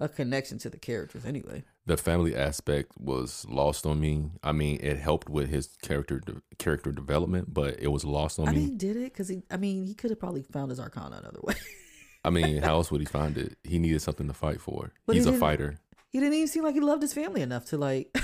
[0.00, 1.64] a connection to the characters anyway.
[1.86, 4.30] The family aspect was lost on me.
[4.42, 8.48] I mean, it helped with his character de- character development, but it was lost on
[8.48, 8.56] I me.
[8.56, 9.12] I mean, he did it?
[9.12, 11.54] Because he, I mean, he could have probably found his Arcana another way.
[12.24, 13.56] I mean, how else would he find it?
[13.62, 14.92] He needed something to fight for.
[15.06, 15.78] But he He's a fighter.
[16.10, 18.14] he didn't even seem like he loved his family enough to like.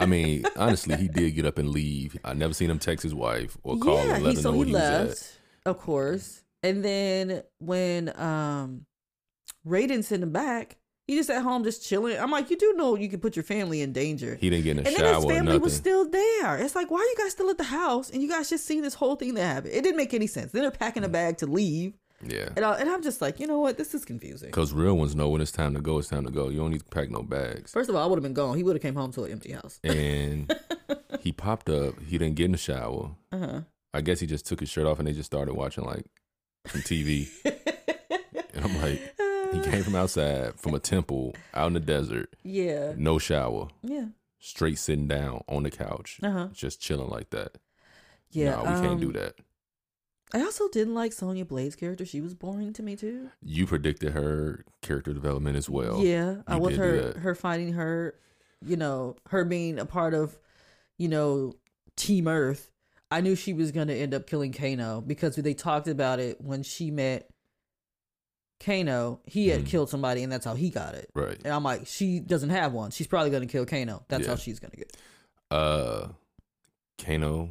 [0.00, 2.16] I mean, honestly, he did get up and leave.
[2.24, 4.50] I never seen him text his wife or call yeah, and let he her so
[4.50, 6.42] know he he was left, of course.
[6.64, 8.86] And then when um,
[9.64, 10.77] Raiden sent him back,
[11.08, 12.18] he just at home just chilling.
[12.18, 14.36] I'm like, you do know you can put your family in danger.
[14.38, 15.60] He didn't get in a and then shower his family nothing.
[15.62, 16.58] was still there.
[16.58, 18.10] It's like, why are you guys still at the house?
[18.10, 19.72] And you guys just seen this whole thing that happened.
[19.72, 20.52] It didn't make any sense.
[20.52, 22.50] Then they're packing a bag to leave, yeah.
[22.56, 23.78] and, I, and I'm just like, you know what?
[23.78, 24.50] This is confusing.
[24.50, 26.50] Because real ones know when it's time to go, it's time to go.
[26.50, 27.72] You don't need to pack no bags.
[27.72, 28.56] First of all, I would have been gone.
[28.56, 29.80] He would have came home to an empty house.
[29.84, 30.54] And
[31.20, 31.94] he popped up.
[32.06, 33.12] He didn't get in the shower.
[33.32, 33.60] Uh huh.
[33.94, 36.04] I guess he just took his shirt off and they just started watching like
[36.66, 37.28] some TV.
[37.44, 39.00] and I'm like,
[39.52, 44.06] he came from outside, from a temple, out in the desert, yeah, no shower, yeah,
[44.38, 46.48] straight sitting down on the couch, uh huh.
[46.52, 47.58] just chilling like that.
[48.30, 49.34] Yeah, no, we can't do um, that.
[50.34, 52.04] I also didn't like Sonya Blade's character.
[52.04, 53.30] She was boring to me too.
[53.42, 56.00] You predicted her character development as well.
[56.02, 58.14] yeah, I you did do her her finding her,
[58.64, 60.38] you know, her being a part of,
[60.98, 61.54] you know,
[61.96, 62.70] Team Earth.
[63.10, 66.62] I knew she was gonna end up killing Kano because they talked about it when
[66.62, 67.30] she met
[68.60, 69.20] Kano.
[69.24, 69.66] He had Mhm.
[69.66, 71.10] killed somebody, and that's how he got it.
[71.14, 71.38] Right.
[71.44, 72.90] And I'm like, she doesn't have one.
[72.90, 74.04] She's probably gonna kill Kano.
[74.08, 74.30] That's Yeah.
[74.30, 74.96] how she's gonna get.
[75.50, 76.08] Uh,
[76.98, 77.50] Kano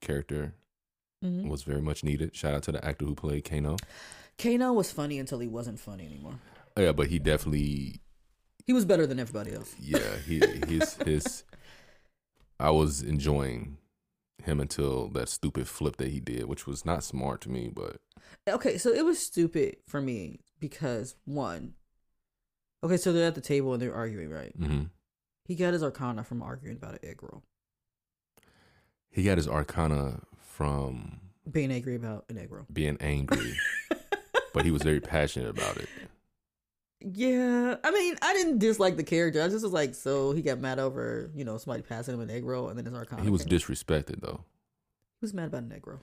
[0.00, 0.54] character
[1.24, 1.48] Mm-hmm.
[1.48, 2.36] was very much needed.
[2.36, 3.76] Shout out to the actor who played Kano.
[4.38, 6.38] Kano was funny until he wasn't funny anymore.
[6.76, 8.00] Oh, yeah, but he definitely,
[8.66, 9.74] He was better than everybody else.
[9.80, 10.38] yeah, he
[10.68, 11.42] his his.
[12.60, 13.78] I was enjoying
[14.44, 17.96] him until that stupid flip that he did, which was not smart to me, but
[18.48, 21.74] Okay, so it was stupid for me because one.
[22.84, 24.52] Okay, so they're at the table and they're arguing, right?
[24.56, 24.84] hmm
[25.44, 27.42] He got his arcana from arguing about an egg roll,
[29.10, 31.20] he got his arcana from
[31.50, 32.66] being angry about an egg roll.
[32.72, 33.54] being angry,
[34.54, 35.88] but he was very passionate about it.
[37.00, 39.40] Yeah, I mean, I didn't dislike the character.
[39.40, 42.30] I just was like, so he got mad over, you know, somebody passing him an
[42.30, 43.22] egg roll, and then his arcana.
[43.22, 43.56] He was came.
[43.56, 44.44] disrespected though.
[45.20, 46.00] Who's mad about an egg roll.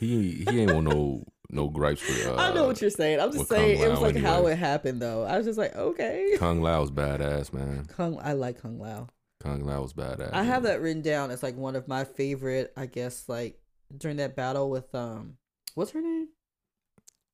[0.00, 2.26] He he ain't want no no gripes with.
[2.26, 3.20] Uh, I know what you're saying.
[3.20, 5.24] I'm just saying it was Lao like how it happened, though.
[5.24, 6.36] I was just like, okay.
[6.38, 7.86] Kung Lao's badass, man.
[7.86, 9.08] Kung, I like Kung Lao.
[9.40, 10.32] Kung Lao's badass.
[10.32, 12.72] I have that written down as like one of my favorite.
[12.76, 13.60] I guess like
[13.96, 15.36] during that battle with um,
[15.74, 16.28] what's her name?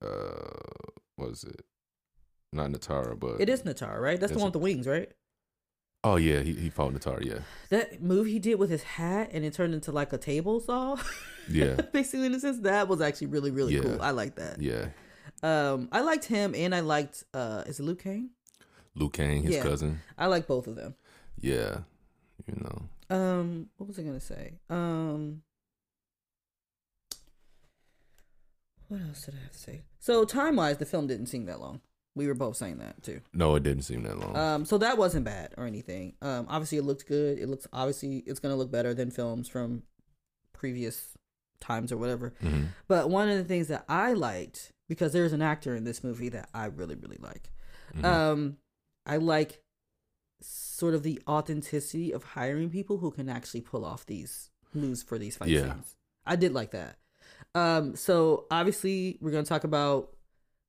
[0.02, 1.64] Uh, what is it?
[2.52, 4.18] Not Natara, but It is Natara, right?
[4.18, 5.10] That's the one with the wings, right?
[6.02, 7.24] Oh yeah, he he fought Natara.
[7.24, 10.58] Yeah, That move he did with his hat and it turned into like a table
[10.58, 10.96] saw.
[11.48, 13.82] yeah, Basically, in a sense, that was actually really, really Yeah.
[13.82, 14.02] cool.
[14.02, 14.60] I like that.
[14.60, 14.88] yeah.
[15.42, 18.30] Um, I liked him and I liked uh, is it Luke Kane?
[18.94, 19.62] Luke Kang, his Yeah.
[19.62, 20.00] cousin.
[20.18, 20.94] I like both of them.
[21.40, 21.80] Yeah,
[22.46, 23.16] you know.
[23.16, 24.54] Um, what was I gonna say?
[24.68, 25.42] Um,
[28.88, 29.82] what else did I have to say?
[29.98, 31.80] So time wise, the film didn't seem that long.
[32.16, 33.20] We were both saying that too.
[33.32, 34.36] No, it didn't seem that long.
[34.36, 36.14] Um, so that wasn't bad or anything.
[36.20, 37.38] Um, obviously it looked good.
[37.38, 39.84] It looks obviously it's gonna look better than films from
[40.52, 41.16] previous
[41.60, 42.34] times or whatever.
[42.42, 42.68] Mhm.
[42.88, 46.28] But one of the things that I liked because there's an actor in this movie
[46.30, 47.50] that I really really like.
[47.94, 48.04] Mhm.
[48.04, 48.56] Um,
[49.06, 49.62] I like
[50.42, 55.18] sort of the authenticity of hiring people who can actually pull off these moves for
[55.18, 55.74] these fight Yeah.
[55.74, 55.96] scenes.
[56.26, 56.98] I did like that.
[57.54, 60.16] Um, so obviously we're gonna talk about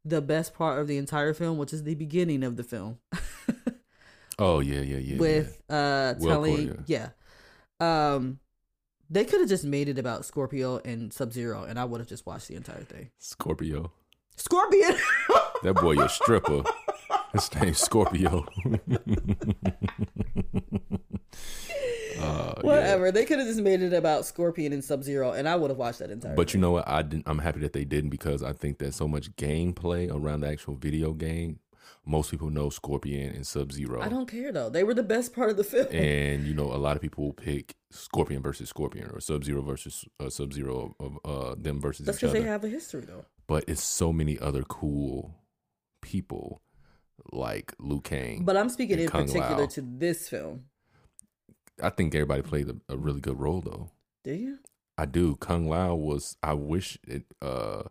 [0.04, 3.00] the best part of the entire film, which is the beginning of the film.
[4.40, 5.18] oh yeah, yeah, yeah.
[5.18, 7.10] with uh Will telling Court, yeah.
[7.80, 8.40] Um
[9.10, 12.08] they could have just made it about Scorpio and Sub Zero and I would have
[12.08, 13.04] just watched the entire thing.
[13.04, 13.20] yeah.
[13.20, 13.92] Scorpio.
[14.38, 14.96] Scorpion
[15.64, 16.64] That boy a stripper.
[17.34, 18.46] His name's Scorpio.
[22.24, 22.62] Uh, yeah.
[22.64, 23.06] Whatever.
[23.08, 25.70] or they could have just made it about Scorpion and Sub Zero, and I would
[25.70, 26.36] have watched that entire.
[26.36, 26.88] But you know what?
[26.88, 30.42] I didn't, I'm happy that they didn't because I think there's so much gameplay around
[30.42, 31.60] the actual video game.
[32.06, 34.02] Most people know Scorpion and Sub Zero.
[34.02, 34.70] I don't care though.
[34.70, 35.88] They were the best part of the film.
[35.92, 39.62] and you know a lot of people will pick Scorpion versus Scorpion or Sub Zero
[39.62, 42.44] versus uh, Sub Zero of uh, them versus That's each because other.
[42.44, 43.26] they have a history though.
[43.48, 45.36] but it's so many other cool
[46.02, 46.62] people
[47.32, 48.46] like Liu Kang.
[48.46, 49.66] But I'm speaking in Kung particular Lao.
[49.68, 50.64] to this film.
[51.84, 53.90] I think everybody played a, a really good role though.
[54.24, 54.60] Do you?
[54.98, 55.36] I do.
[55.38, 56.38] Kung Lao was.
[56.44, 57.24] I wish it.
[57.42, 57.84] Uh,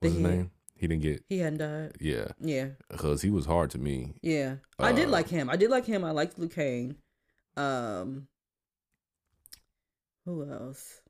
[0.00, 0.50] what's his He- name?
[0.74, 1.22] He didn't get.
[1.28, 1.92] He hadn't died.
[2.00, 4.14] Yeah, Yeah, because he was hard to me.
[4.22, 4.56] yeah.
[4.78, 5.50] I did Uh, like him.
[5.50, 6.04] I did like him.
[6.04, 6.96] I liked Liu Kang.
[7.54, 8.26] Um,
[10.24, 11.02] who else?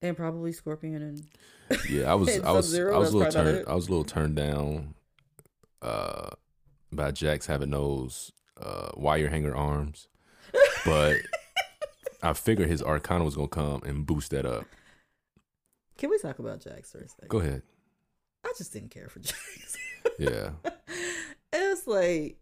[0.00, 1.26] And probably Scorpion and
[1.90, 2.28] Yeah, I was.
[2.40, 2.72] I was.
[2.78, 3.68] I was a little that's probably about turned.
[3.68, 4.94] I was a little turned down.
[5.82, 6.30] Uh,
[6.92, 10.07] by Jax having those uh wire hanger arms,
[10.88, 11.16] but
[12.22, 14.64] I figured his Arcana was gonna come and boost that up.
[15.96, 17.28] Can we talk about Jax for a second?
[17.28, 17.62] Go ahead.
[18.44, 19.76] I just didn't care for Jax.
[20.18, 20.50] Yeah.
[21.52, 22.36] it's like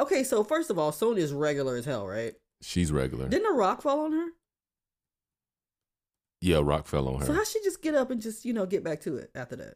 [0.00, 0.24] okay.
[0.24, 2.34] So first of all, Sonya's regular as hell, right?
[2.60, 3.28] She's regular.
[3.28, 4.26] Didn't a rock fall on her?
[6.40, 7.26] Yeah, Rock fell on her.
[7.26, 9.54] So how she just get up and just you know get back to it after
[9.56, 9.74] that?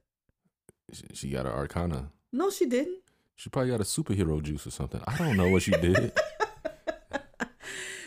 [0.92, 2.10] She, she got an Arcana.
[2.32, 3.02] No, she didn't.
[3.36, 5.00] She probably got a superhero juice or something.
[5.06, 6.12] I don't know what she did.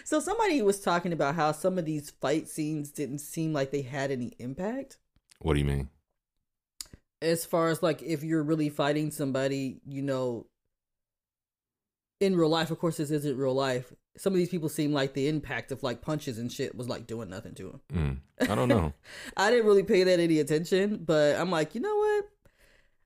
[0.10, 3.84] So somebody was talking about how some of these fight scenes didn't seem like they
[3.84, 4.98] had any impact.
[5.40, 5.88] what do you mean?
[7.22, 10.48] As far as like if you're really fighting somebody, you know,
[12.20, 13.94] in real life, of course this isn't real life.
[14.18, 17.06] Some of these people seem like the impact of like punches and shit was like
[17.06, 18.22] doing nothing to them.
[18.42, 18.92] Mm, I don't know.
[19.38, 22.26] I didn't really pay that any attention, but I'm like, you know what?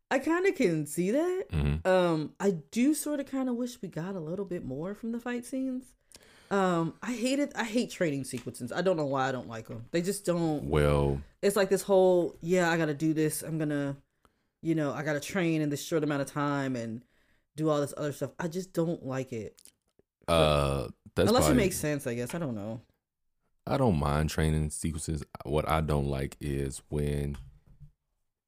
[0.09, 1.47] I kind of can see that.
[1.51, 4.95] hmm Um, I do sort of kind of wish we got a little bit more
[4.95, 5.91] from the fight scenes.
[6.51, 7.51] Um, I hate it.
[7.55, 8.71] I hate training sequences.
[8.71, 9.85] I don't know why I don't like them.
[9.91, 10.65] They just don't.
[10.65, 13.41] Well, It's like this whole, yeah, I got to do this.
[13.41, 13.97] I'm gonna,
[14.61, 17.03] you know, I got to train in this short amount of time and
[17.55, 18.31] do all this other stuff.
[18.39, 19.59] I just don't like it.
[20.27, 22.33] uh, that's Unless probably, it makes sense, I guess.
[22.35, 22.81] I don't know.
[23.65, 25.23] I don't mind training sequences.
[25.45, 27.37] What I don't like is when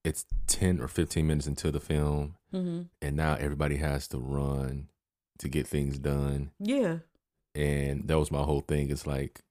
[0.04, 4.88] it's 10 or 15 minutes into the film hmm and now everybody has to run
[5.40, 6.52] to get things done.
[6.60, 6.98] Yeah.
[7.56, 8.90] And that was my whole thing.
[8.92, 9.42] It's like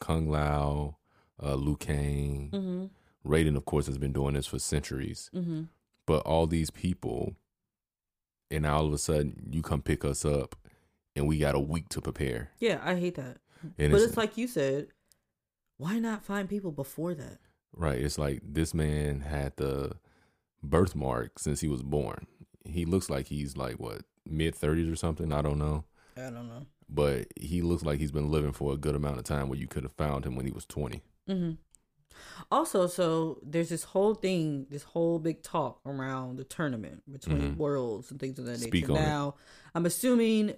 [0.00, 0.96] Kung Lao,
[1.42, 2.86] uh, Liu Kang, hmm
[3.24, 5.30] Raiden, of course, has been doing this for centuries.
[5.32, 5.62] hmm
[6.06, 7.36] But all these people,
[8.50, 10.56] and now all of a sudden you come pick us up
[11.14, 12.50] and we got a week to prepare.
[12.58, 13.38] Yeah, I hate that.
[13.78, 14.88] And but it's, it's like you said,
[15.78, 17.38] why not find people before that?
[17.74, 17.98] right.
[17.98, 19.92] It's like this man had the
[20.62, 22.26] birthmark since he was born.
[22.64, 25.32] He looks like he's like what mid thirties or something.
[25.32, 25.84] I don't know,
[26.16, 26.66] I don't know.
[26.92, 29.48] But he looks like he's been living for a good amount of time.
[29.48, 31.02] Where you could have found him when he was twenty.
[31.26, 31.52] hmm
[32.50, 37.56] Also, so there's this whole thing, this whole big talk around the tournament between Mhm.
[37.56, 38.92] worlds and things of that Speak nature.
[38.92, 39.00] on it.
[39.02, 39.34] Now,
[39.74, 40.54] I'm assuming,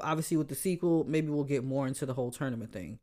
[0.00, 2.98] obviously, with the sequel, maybe we'll get more into the whole tournament thing.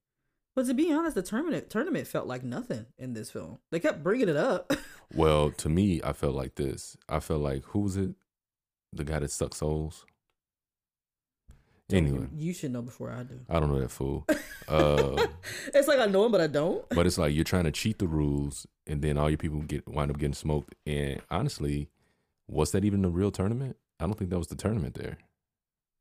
[0.55, 3.59] But to be honest, the tournament tournament felt like nothing in this film.
[3.71, 4.71] They kept bringing it up.
[5.15, 6.97] Well, to me, I felt like this.
[7.07, 8.15] I felt like who was it?
[8.93, 10.05] The guy that sucked souls.
[11.93, 13.39] Anyway, you should know before I do.
[13.49, 14.25] I don't know that fool.
[14.65, 15.27] Uh,
[15.73, 16.88] it's like I know him, but I don't.
[16.89, 19.86] but it's like you're trying to cheat the rules, and then all your people get
[19.86, 20.73] wind up getting smoked.
[20.88, 21.89] And honestly,
[22.47, 23.75] was that even a real tournament?
[23.99, 25.17] I don't think that was the tournament there.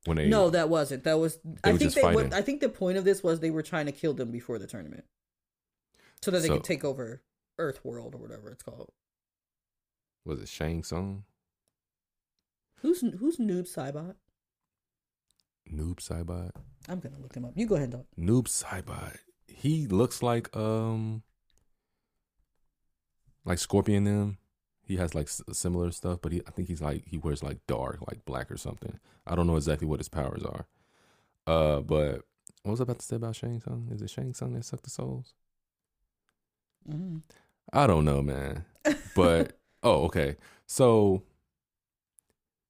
[0.05, 1.03] When they No, that wasn't.
[1.03, 1.41] That was.
[1.65, 2.01] I think they.
[2.03, 2.33] Fighting.
[2.33, 4.69] I think the point of this was they were trying to kill them before the
[4.69, 5.05] tournament,
[6.23, 7.21] so that they So- could take over
[7.59, 8.93] Earth World or whatever it's called.
[10.25, 11.25] was it Shang Tsung,
[12.77, 14.15] Who's who's Noob Saibot?
[15.71, 16.51] Noob Saibot,
[16.89, 17.53] I'm gonna look him up.
[17.55, 18.07] You go ahead, dog.
[18.19, 19.17] Noob Saibot.
[19.47, 21.23] He looks like um,
[23.45, 24.05] like Scorpion.
[24.05, 24.39] Them.
[24.85, 27.59] He has like s- similar stuff, but he I think he's like he wears like
[27.67, 28.99] dark, like black or something.
[29.27, 30.67] I don't know exactly what his powers are.
[31.47, 32.23] Uh, but
[32.63, 33.89] what was I about to say about Shang Tsung?
[33.93, 35.35] Is it Shang Tsung that sucked the souls?
[36.89, 37.19] Mm-hmm.
[37.73, 38.65] I don't know, man.
[39.15, 40.37] But oh, okay.
[40.67, 41.23] So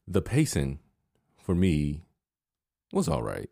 [0.06, 0.80] the pacing
[1.38, 2.02] for me
[2.92, 3.50] was all right.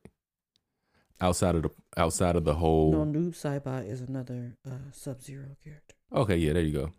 [1.20, 5.56] Outside of the outside of the whole no, Noob Saibot is another uh, Sub Zero
[5.62, 5.94] character.
[6.14, 6.92] Okay, yeah, there you go.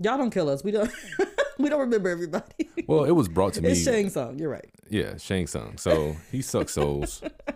[0.00, 0.62] Y'all don't kill us.
[0.64, 0.90] We don't.
[1.58, 2.68] we don't remember everybody.
[2.86, 4.38] Well, it was brought to me it's Shang Tsung.
[4.38, 4.68] You're right.
[4.90, 5.78] Yeah, Shang Tsung.
[5.78, 7.22] So he sucks souls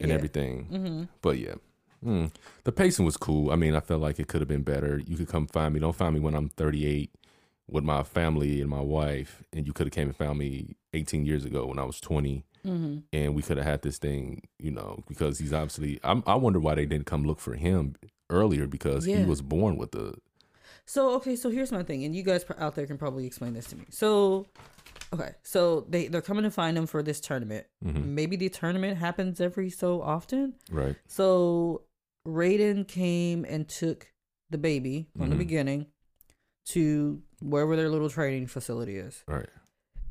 [0.00, 0.14] and Yeah.
[0.14, 0.66] everything.
[0.70, 1.02] Mm-hmm.
[1.22, 1.54] But yeah.
[2.04, 2.32] Mm.
[2.64, 3.50] The pacing was cool.
[3.52, 4.98] I mean, I felt like it could have been better.
[5.06, 5.80] You could come find me.
[5.80, 7.10] Don't find me when I'm 38
[7.68, 11.24] with my family and my wife, and you could have came and found me 18
[11.24, 12.98] years ago when I was 20 Mm-hmm.
[13.14, 15.98] and we could have had this thing, you know, because he's obviously.
[16.04, 17.96] I'm, I wonder why they didn't come look for him
[18.28, 19.16] earlier because Yeah.
[19.20, 20.16] he was born with the.
[20.84, 23.64] So okay, so here's my thing, and you guys out there can probably explain this
[23.68, 23.84] to me.
[23.88, 24.44] So,
[25.14, 27.66] okay, so they they're coming to find him for this tournament.
[27.82, 28.04] Mhm.
[28.08, 30.52] Maybe the tournament happens every so often.
[30.70, 30.96] Right.
[31.06, 31.84] So
[32.28, 34.12] Raiden came and took
[34.50, 35.38] the baby from the Mhm.
[35.38, 35.86] beginning
[36.66, 39.24] to wherever their little training facility is.
[39.26, 39.48] Right.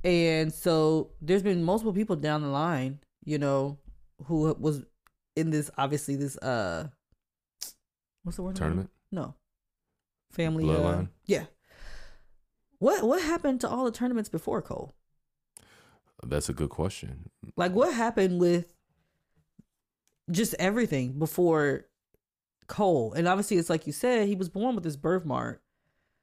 [0.04, 3.78] And so there's been multiple people down the line, you know,
[4.26, 4.84] who was
[5.36, 6.88] in this obviously this uh
[8.24, 8.56] what's the word?
[8.56, 8.90] Tournament.
[9.12, 9.36] No.
[10.32, 11.46] Family uh, yeah.
[12.80, 14.94] What what happened to all the tournaments before Cole?
[16.24, 17.30] That's a good question.
[17.56, 18.74] Like what happened with
[20.32, 21.88] just everything before
[22.68, 23.14] Cole?
[23.14, 25.62] And obviously it's like you said, he was born with this birthmark.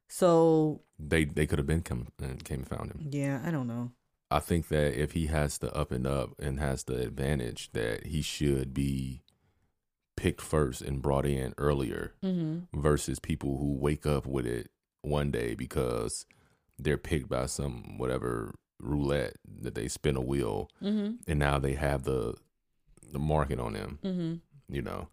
[0.08, 3.08] So They they could have been come and came and found him.
[3.10, 3.92] yeah, I don't know.
[4.30, 8.06] I think that if he has the up and up and has the advantage, that
[8.06, 9.22] he should be
[10.16, 12.80] picked first and brought in earlier Mm-hmm.
[12.80, 14.70] versus people who wake up with it
[15.02, 16.26] one day because
[16.78, 21.16] they're picked by some whatever roulette that they spin a wheel Mm-hmm.
[21.28, 22.34] and now they have the
[23.12, 24.74] the market on them, Mm-hmm.
[24.74, 25.08] you know.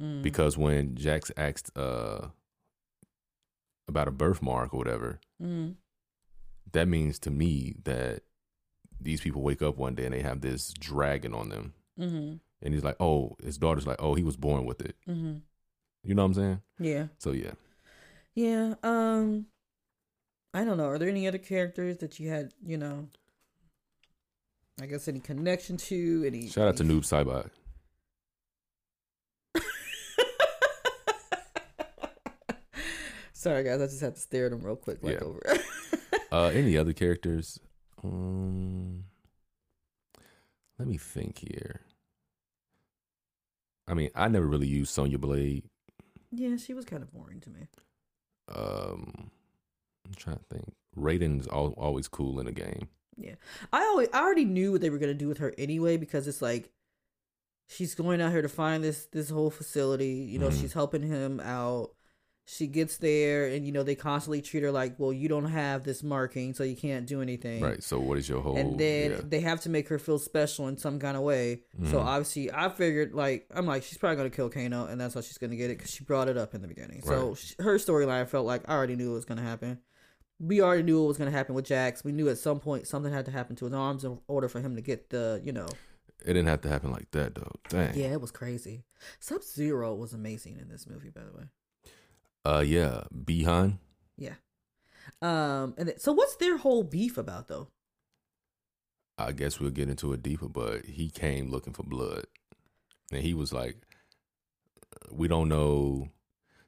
[0.00, 0.22] Mm.
[0.22, 2.28] Because when Jax asked uh
[3.88, 5.70] about a birthmark or whatever, mm-hmm.
[6.72, 8.22] that means to me that
[9.00, 11.74] these people wake up one day and they have this dragon on them.
[11.98, 12.34] Mm-hmm.
[12.60, 14.96] And he's like, oh, his daughter's like, oh, he was born with it.
[15.08, 15.38] Mm-hmm.
[16.04, 16.60] You know what I'm saying?
[16.78, 17.06] Yeah.
[17.18, 17.52] So yeah.
[18.34, 18.74] Yeah.
[18.82, 19.46] Um
[20.54, 20.86] I don't know.
[20.86, 23.08] Are there any other characters that you had, you know,
[24.80, 26.24] I guess any connection to?
[26.26, 27.50] Any Shout out to Noob Saibot.
[33.38, 35.24] Sorry guys, I just had to stare at him real quick like Yeah.
[35.26, 35.40] over.
[36.30, 37.58] Uh, any other characters?
[38.04, 39.04] Um,
[40.78, 41.80] let me think here.
[43.88, 45.64] I mean, I never really used Sonya Blade.
[46.30, 47.66] yeah, she was kind of boring to me.
[48.54, 49.30] Um,
[50.06, 50.74] I'm trying to think.
[50.96, 52.88] Raiden's al- always cool in a game.
[53.16, 53.34] Yeah,
[53.72, 56.40] I always I already knew what they were gonna do with her anyway because it's
[56.42, 56.70] like
[57.68, 60.28] she's going out here to find this this whole facility.
[60.30, 60.60] You know, Mhm.
[60.60, 61.94] she's helping him out.
[62.50, 65.84] She gets there, and you know they constantly treat her like, "Well, you don't have
[65.84, 67.82] this marking, so you can't do anything." Right.
[67.82, 68.56] So, what is your whole?
[68.56, 69.20] and then yeah.
[69.22, 71.64] they have to make her feel special in some kind of way.
[71.90, 72.04] So Mhm.
[72.04, 75.36] obviously, I figured like I'm like she's probably gonna kill Kano, and that's how she's
[75.36, 77.02] gonna get it because she brought it up in the beginning.
[77.02, 77.36] So Right.
[77.36, 79.80] sh her storyline felt like I already knew it was gonna happen.
[80.40, 82.02] We already knew what was gonna happen with Jax.
[82.02, 84.60] We knew at some point something had to happen to his arms in order for
[84.60, 85.66] him to get the you know.
[86.24, 87.52] It didn't have to happen like that, though.
[87.68, 87.94] Dang.
[87.94, 88.84] Yeah, it was crazy.
[89.20, 91.44] Sub Zero was amazing in this movie, by the way.
[92.44, 93.02] Uh, yeah.
[93.10, 93.78] Bi-Han.
[94.16, 94.34] Yeah.
[95.20, 97.68] Um, and so what's their whole beef about though?
[99.16, 102.26] I guess we'll get into it deeper, but he came looking for blood,
[103.10, 103.76] and he was like,
[105.10, 106.10] "We don't know."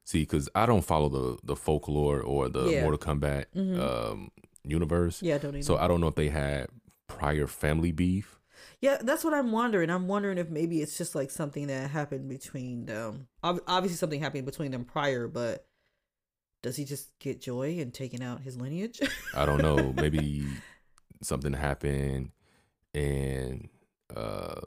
[0.05, 2.83] See, because I don't follow the the folklore or the Yeah.
[2.83, 3.79] Mortal Kombat Mhm.
[3.79, 4.31] um,
[4.65, 5.63] universe, Yeah, I don't even.
[5.63, 6.69] so I don't know if they had
[7.07, 8.40] prior family beef.
[8.81, 9.91] Yeah, that's what I'm wondering.
[9.91, 13.29] I'm wondering if maybe it's just like something that happened between them.
[13.43, 15.67] Obviously, something happened between them prior, but
[16.63, 19.01] does he just get joy in taking out his lineage?
[19.35, 19.93] I don't know.
[19.95, 20.47] Maybe
[21.23, 22.31] something happened,
[22.95, 23.69] and
[24.15, 24.61] uh,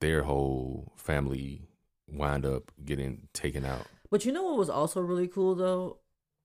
[0.00, 1.68] their whole family
[2.08, 3.86] wind up getting taken out.
[4.10, 5.98] but you know what was also really cool though?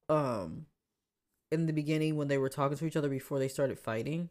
[0.08, 0.66] Um,
[1.52, 4.30] in the beginning when they were talking to each other before they started fighting,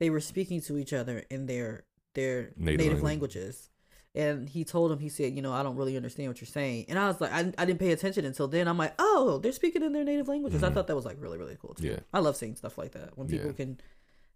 [0.00, 3.36] they were speaking to each other in their their Native native, language.
[3.36, 3.68] languages.
[4.14, 6.84] And he told him, he said, you know, I don't really understand what you're saying.
[6.90, 8.68] And I was like, I, I didn't pay attention until then.
[8.68, 10.62] I'm like, oh, they're speaking in their native languages.
[10.62, 10.74] I Mhm.
[10.74, 11.86] thought that was like really, really cool too.
[11.86, 12.00] Yeah.
[12.12, 13.52] I love seeing stuff like that when people Yeah.
[13.54, 13.80] can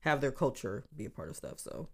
[0.00, 1.58] have their culture be a part of stuff.
[1.58, 1.88] So,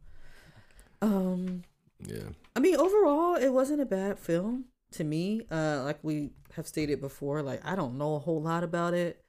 [1.01, 1.62] um,
[2.07, 2.31] Yeah.
[2.57, 5.46] I mean, overall, it wasn't a bad film to me.
[5.51, 9.25] Uh, like we have stated before, like I don't know a whole lot about it,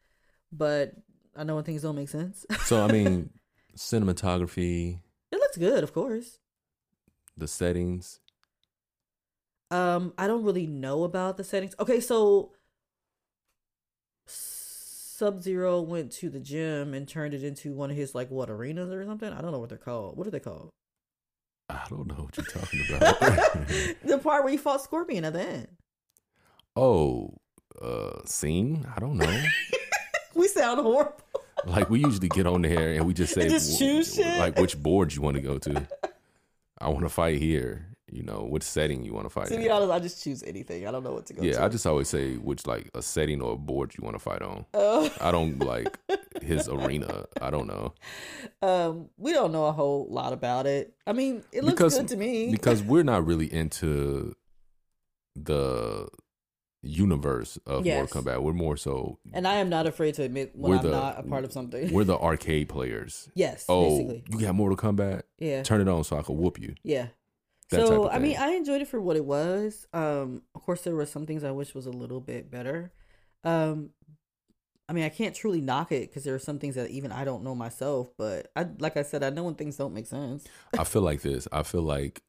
[0.51, 0.93] but
[1.35, 2.45] I know when things don't make sense.
[2.65, 3.29] So I mean,
[3.75, 4.99] cinematography,
[5.31, 6.39] it looks good, of course.
[7.37, 8.19] the settings.
[9.71, 11.73] Um, I don't really know about the settings.
[11.79, 12.51] Okay, so
[14.27, 18.49] Sub Zero went to the gym and turned it into one of his like what
[18.49, 19.31] arenas or something.
[19.31, 20.17] I don't know what they're called.
[20.17, 20.69] What are they called?
[21.69, 23.19] I don't know what you're talking about.
[24.05, 25.67] the part where he fought Scorpion at the end.
[26.75, 27.33] oh,
[27.81, 28.85] uh, scene?
[28.95, 29.43] I don't know.
[30.35, 31.13] We sound horrible.
[31.65, 35.13] Like we usually get on there and we just say, just choose like which board
[35.13, 35.87] you want to go to.
[36.79, 37.87] I want to fight here.
[38.11, 39.47] you know, which setting you want to fight.
[39.47, 40.85] To be honest, I just choose anything.
[40.87, 41.41] I don't know what to go.
[41.41, 41.63] yeah, to.
[41.63, 44.41] I just always say which like a setting or a board you want to fight
[44.43, 44.65] on.
[44.75, 45.11] Oh.
[45.19, 45.97] I don't like
[46.41, 47.25] his arena.
[47.41, 47.93] I don't know
[48.61, 50.93] um, we don't know a whole lot about it.
[51.07, 52.51] I mean, it looks Because- good to me.
[52.51, 54.35] because we're not really into
[55.35, 56.07] the
[56.83, 58.13] universe of Yes.
[58.13, 58.43] Mortal Kombat.
[58.43, 61.19] We're more so and I am not afraid to admit when We're I'm the- not
[61.19, 61.91] a part of something.
[61.93, 63.29] we're the arcade players.
[63.35, 64.23] yes, Oh, basically.
[64.29, 65.23] you got Mortal Kombat?
[65.39, 65.63] Yeah.
[65.63, 66.75] Turn it on so I can whoop you.
[66.83, 67.07] Yeah.
[67.69, 68.35] That so I mean.
[68.37, 69.87] I enjoyed it for what it was.
[69.93, 72.91] Um, of course, there were some things I wish was a little bit better.
[73.43, 73.91] Um,
[74.87, 77.23] I mean, I can't truly knock it because there are some things that even I
[77.23, 78.11] don't know myself.
[78.17, 80.45] But I, like I said, I know when things don't make sense.
[80.77, 81.47] I feel like this.
[81.51, 82.21] I feel like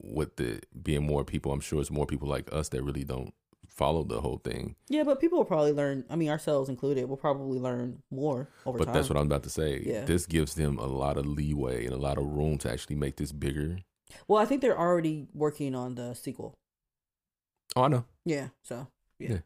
[0.00, 3.34] with the being more people, I'm sure it's more people like us that really don't
[3.78, 4.74] follow the whole thing.
[4.88, 6.04] Yeah, but people will probably learn.
[6.10, 8.94] I mean, ourselves included, will probably learn more over But time.
[8.94, 9.82] that's what I'm about to say.
[9.86, 10.04] Yeah.
[10.04, 13.16] This gives them a lot of leeway and a lot of room to actually make
[13.16, 13.78] this bigger.
[14.26, 16.58] Well, I think they're already working on the sequel.
[17.76, 18.04] Oh, I know.
[18.24, 18.48] Yeah.
[18.62, 19.30] So yeah.
[19.30, 19.38] Yeah.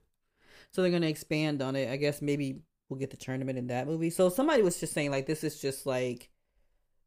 [0.73, 1.91] So they're gonna expand on it.
[1.91, 4.11] I guess maybe we'll get the tournament in that movie.
[4.11, 6.31] So somebody was just saying like this is just like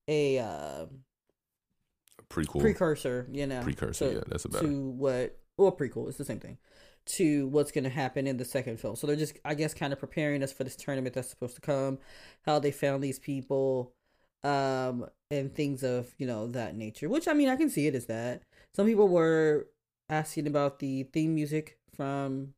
[0.08, 0.86] a uh,
[2.30, 2.62] Prequel.
[2.62, 6.08] precursor, you know, Precursor, to- yeah, that's about to what or prequel.
[6.10, 6.58] It's the same thing
[7.06, 8.96] to what's gonna happen in the second film.
[8.96, 11.62] So they're just, I guess, kind of preparing us for this tournament that's supposed to
[11.62, 12.00] come.
[12.46, 13.94] How they found these people,
[14.44, 17.10] um, and things of you know that nature.
[17.10, 18.44] Which I mean, I can see it as that.
[18.76, 19.68] Some people were
[20.10, 22.54] asking about the theme music from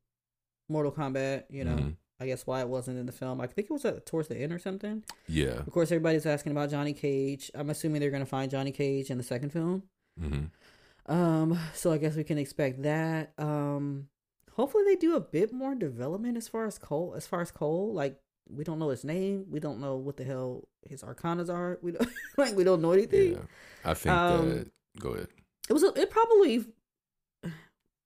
[0.70, 1.44] Mortal Kombat.
[1.50, 1.96] You know, Mhm.
[2.20, 3.40] I guess why it wasn't in the film.
[3.40, 5.04] I think it was at, towards the end or something.
[5.28, 5.60] Yeah.
[5.60, 7.52] Of course, everybody's asking about Johnny Cage.
[7.54, 9.84] I'm assuming they're gonna find Johnny Cage in the second film.
[10.20, 10.46] hmm
[11.06, 13.34] Um, so I guess we can expect that.
[13.38, 14.10] Um,
[14.58, 17.14] hopefully they do a bit more development as far as Cole.
[17.16, 20.24] As far as Cole, like we don't know his name, we don't know what the
[20.26, 21.80] hell his arcanas are.
[21.82, 23.34] We don't like we don't know anything.
[23.34, 23.40] Yeah.
[23.86, 24.72] I think Um, that.
[25.00, 25.28] Go ahead.
[25.70, 26.66] It was a, it probably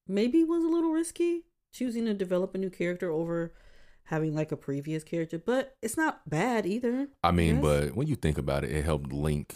[0.08, 3.54] maybe was a little risky choosing to develop a new character over
[4.06, 7.08] having like a previous character, but it's not bad either.
[7.24, 7.64] I mean, Yes.
[7.64, 9.56] but when you think about it, it helped link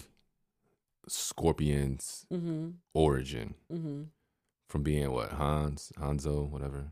[1.08, 2.70] Scorpion's Mm-hmm.
[2.94, 4.04] origin Mm-hmm.
[4.68, 6.92] From being what Hans, Hanzo, whatever.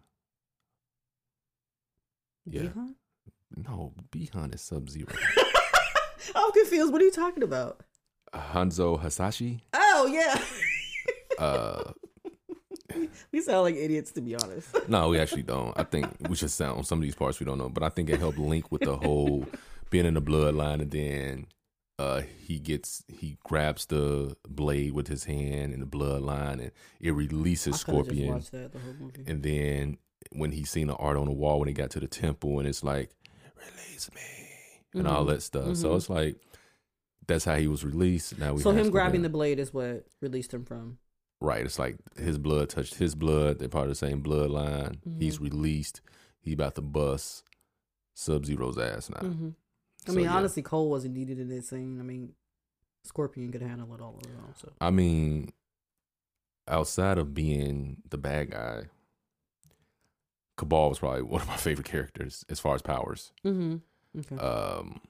[2.46, 2.64] Yeah.
[2.64, 2.96] Bi-Han?
[3.56, 5.14] No, Bi-Han is Sub Zero.
[6.36, 6.92] I'm confused.
[6.92, 7.82] What are you talking about?
[8.34, 9.62] Hanzo Hasashi.
[9.74, 10.42] Oh yeah.
[11.38, 11.92] Uh,
[13.32, 14.76] we sound like idiots to be honest.
[14.88, 15.78] no, we actually don't.
[15.78, 17.90] I think we should sound on some of these parts we don't know, but I
[17.90, 19.46] think it helped link with the whole
[19.90, 21.48] being in the bloodline, and then
[22.00, 27.12] uh, he gets he grabs the blade with his hand and the bloodline, and it
[27.12, 28.72] releases I coulda just Scorpion.
[28.72, 29.32] that the.
[29.32, 29.98] And then
[30.32, 32.68] when he seen the art on the wall when he got to the temple, and
[32.68, 33.12] it's like,
[33.58, 34.22] release me,
[35.00, 35.28] and all Mhm.
[35.30, 35.76] that stuff.
[35.78, 35.96] So Mhm.
[35.98, 36.36] it's like
[37.28, 38.38] that's how he was released.
[38.40, 40.98] Now we So him grabbing the blade is what released him from.
[41.40, 41.66] right.
[41.66, 43.60] It's like his blood touched his blood.
[43.60, 44.98] They're part of the same bloodline.
[45.20, 45.44] He's Mm-hmm.
[45.44, 46.02] released.
[46.42, 47.44] He about to bust
[48.16, 49.54] Sub Zero's ass now.
[50.08, 50.36] I So, mean, yeah.
[50.36, 52.00] honestly, Cole wasn't needed in this scene.
[52.00, 52.34] I mean,
[53.04, 54.54] Scorpion could handle it all own.
[54.56, 55.50] So I mean,
[56.68, 58.84] outside of being the bad guy,
[60.58, 63.32] Kabal was probably one of my favorite characters as far as powers.
[63.44, 63.78] hmm
[64.18, 64.36] okay.
[64.38, 65.02] Um,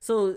[0.00, 0.36] so,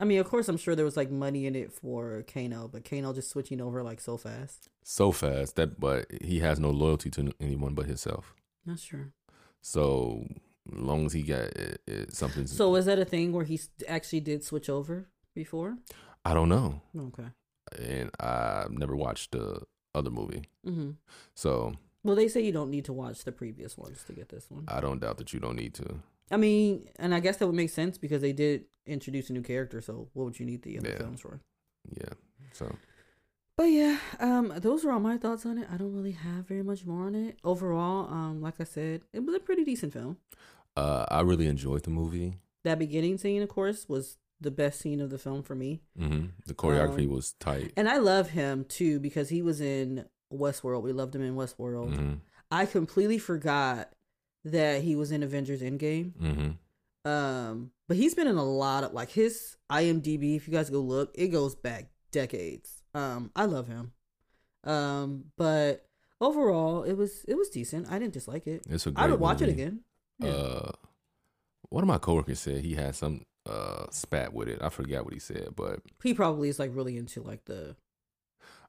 [0.00, 2.84] I mean, of course, I'm sure there was like money in it for Kano, but
[2.88, 4.68] Kano just switching over like so fast.
[4.82, 8.34] so fast that, but he has no loyalty to anyone but himself.
[8.64, 9.12] Not sure.
[9.60, 10.26] So
[10.70, 12.46] long as he got it, it, something.
[12.46, 15.78] So was that a thing where he actually did switch over before?
[16.24, 17.28] I don't know, Okay.
[17.78, 19.62] and I've never watched the
[19.94, 20.90] other movie, hmm
[21.34, 24.50] so Well, they say you don't need to watch the previous ones to get this
[24.50, 24.64] one.
[24.68, 26.00] I don't doubt that you don't need to.
[26.30, 29.42] I mean, and I guess that would make sense because they did introduce a new
[29.42, 29.80] character.
[29.80, 30.98] So what would you need the other Yeah.
[30.98, 31.40] films for?
[31.96, 32.12] Yeah.
[32.52, 32.76] So
[33.56, 35.66] But yeah, um, those are all my thoughts on it.
[35.72, 37.38] I don't really have very much more on it.
[37.42, 40.18] Overall, um, like I said, it was a pretty decent film.
[40.78, 42.38] Uh, I really enjoyed the movie.
[42.64, 45.82] That beginning scene, of course, was the best scene of the film for me.
[45.96, 47.72] hmm The choreography Um, was tight.
[47.76, 50.82] And I love him too because he was in Westworld.
[50.82, 51.94] We loved him in Westworld.
[51.96, 52.14] hmm
[52.50, 53.92] I completely forgot
[54.44, 56.12] that he was in Avengers Endgame.
[56.16, 56.50] hmm
[57.10, 60.36] Um, but he's been in a lot of like his IMDb.
[60.36, 62.82] If you guys go look, it goes back decades.
[62.94, 63.92] Um, I love him.
[64.64, 65.86] Um, but
[66.20, 67.90] overall, it was it was decent.
[67.90, 68.62] I didn't dislike it.
[68.68, 69.80] It's a great I would watch it again.
[70.20, 70.30] Yeah.
[70.30, 70.70] Uh,
[71.70, 74.58] one of my coworkers said he had some uh spat with it.
[74.62, 77.76] I forgot what he said, but he probably is like really into like the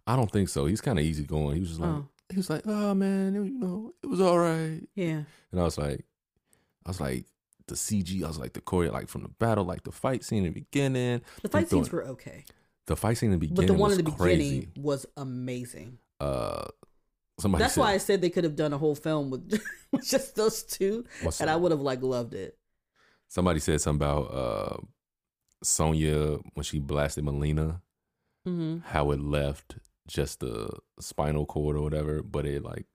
[0.08, 0.66] I don't think so.
[0.66, 1.56] He's kind of easygoing.
[1.56, 4.22] He was just like, oh he was like, oh man, it, you know, it was
[4.22, 4.82] all right.
[4.96, 6.06] yeah And I was like,
[6.86, 7.26] I was like,
[7.68, 10.40] the CG, I was like the choreo, like from the battle, like the fight scene
[10.46, 11.22] in the beginning.
[11.42, 12.46] the fight throwing- scenes were okay.
[12.88, 14.60] the fight scene in the beginning, but the one was in the crazy.
[14.62, 15.98] beginning was amazing.
[16.20, 16.66] Uh,
[17.40, 19.62] somebody That's said, why I said they could have done a whole film with,
[20.04, 21.06] just those two,
[21.40, 22.58] and I would have like loved it.
[23.28, 24.78] somebody said something about uh,
[25.64, 27.82] Sonya when she blasted Mileena,
[28.48, 28.78] Mm-hmm.
[28.88, 29.76] how it left
[30.08, 30.70] just the
[31.00, 32.86] spinal cord or whatever, but it like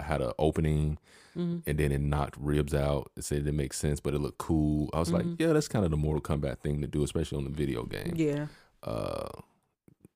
[0.00, 0.98] had an opening
[1.36, 1.68] Mm-hmm.
[1.68, 3.10] and then it knocked ribs out.
[3.14, 4.88] It said it didn't make sense, but it looked cool.
[4.94, 5.36] I was like, Mhm.
[5.38, 8.14] yeah, that's kind of the Mortal Kombat thing to do, especially on the video game.
[8.16, 8.46] Yeah.
[8.82, 9.28] Uh,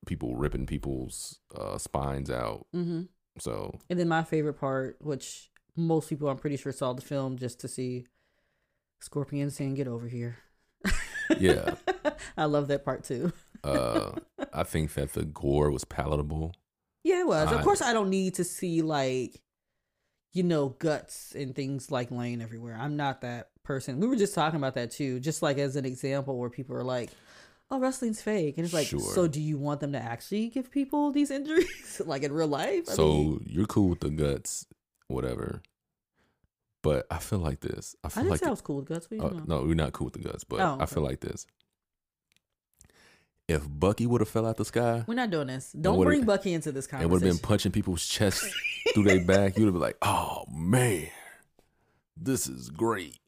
[0.07, 2.65] people ripping people's uh, spines out.
[2.75, 3.01] Mm-hmm.
[3.39, 7.37] So And then my favorite part, which most people I'm pretty sure saw the film
[7.37, 8.05] just to see
[8.99, 10.37] Scorpion saying, "Get over here."
[11.39, 11.75] Yeah.
[12.37, 13.31] I love that part too.
[13.63, 14.11] uh,
[14.53, 16.53] I think that the gore was palatable.
[17.03, 17.47] Yeah, it was.
[17.47, 19.41] I- of course, I don't need to see like,
[20.33, 22.77] you know, guts and things like laying everywhere.
[22.79, 23.99] I'm not that person.
[23.99, 26.83] We were just talking about that too, just like as an example where people are
[26.83, 27.09] like,
[27.71, 28.99] "Oh, wrestling's fake," and it's like, Sure.
[28.99, 32.89] so do you want them to actually give people these injuries, like in real life?
[32.89, 34.67] I so mean, you're cool with the guts,
[35.07, 35.61] whatever.
[36.83, 37.95] But I feel like this.
[38.03, 39.07] I I feel didn't like say I was cool with guts.
[39.11, 41.45] Uh, no, we're not cool with the guts, but Oh, I feel like this.
[43.47, 45.71] If Bucky would have fell out the sky We're not doing this.
[45.73, 47.03] Don't bring Bucky into this conversation.
[47.03, 48.47] and would have been punching people's chests
[48.93, 51.07] through their back, you'd have been like, "Oh man,
[52.17, 53.19] this is great."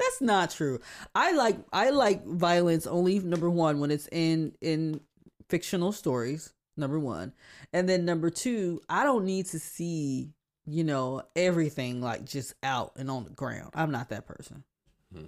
[0.00, 0.80] That's not true.
[1.14, 5.00] I like I like violence only number one when it's in in
[5.48, 6.52] fictional stories.
[6.76, 7.34] Number one,
[7.74, 10.30] and then number two, I don't need to see
[10.64, 13.70] you know everything like just out and on the ground.
[13.74, 14.64] I'm not that person.
[15.12, 15.26] Hmm.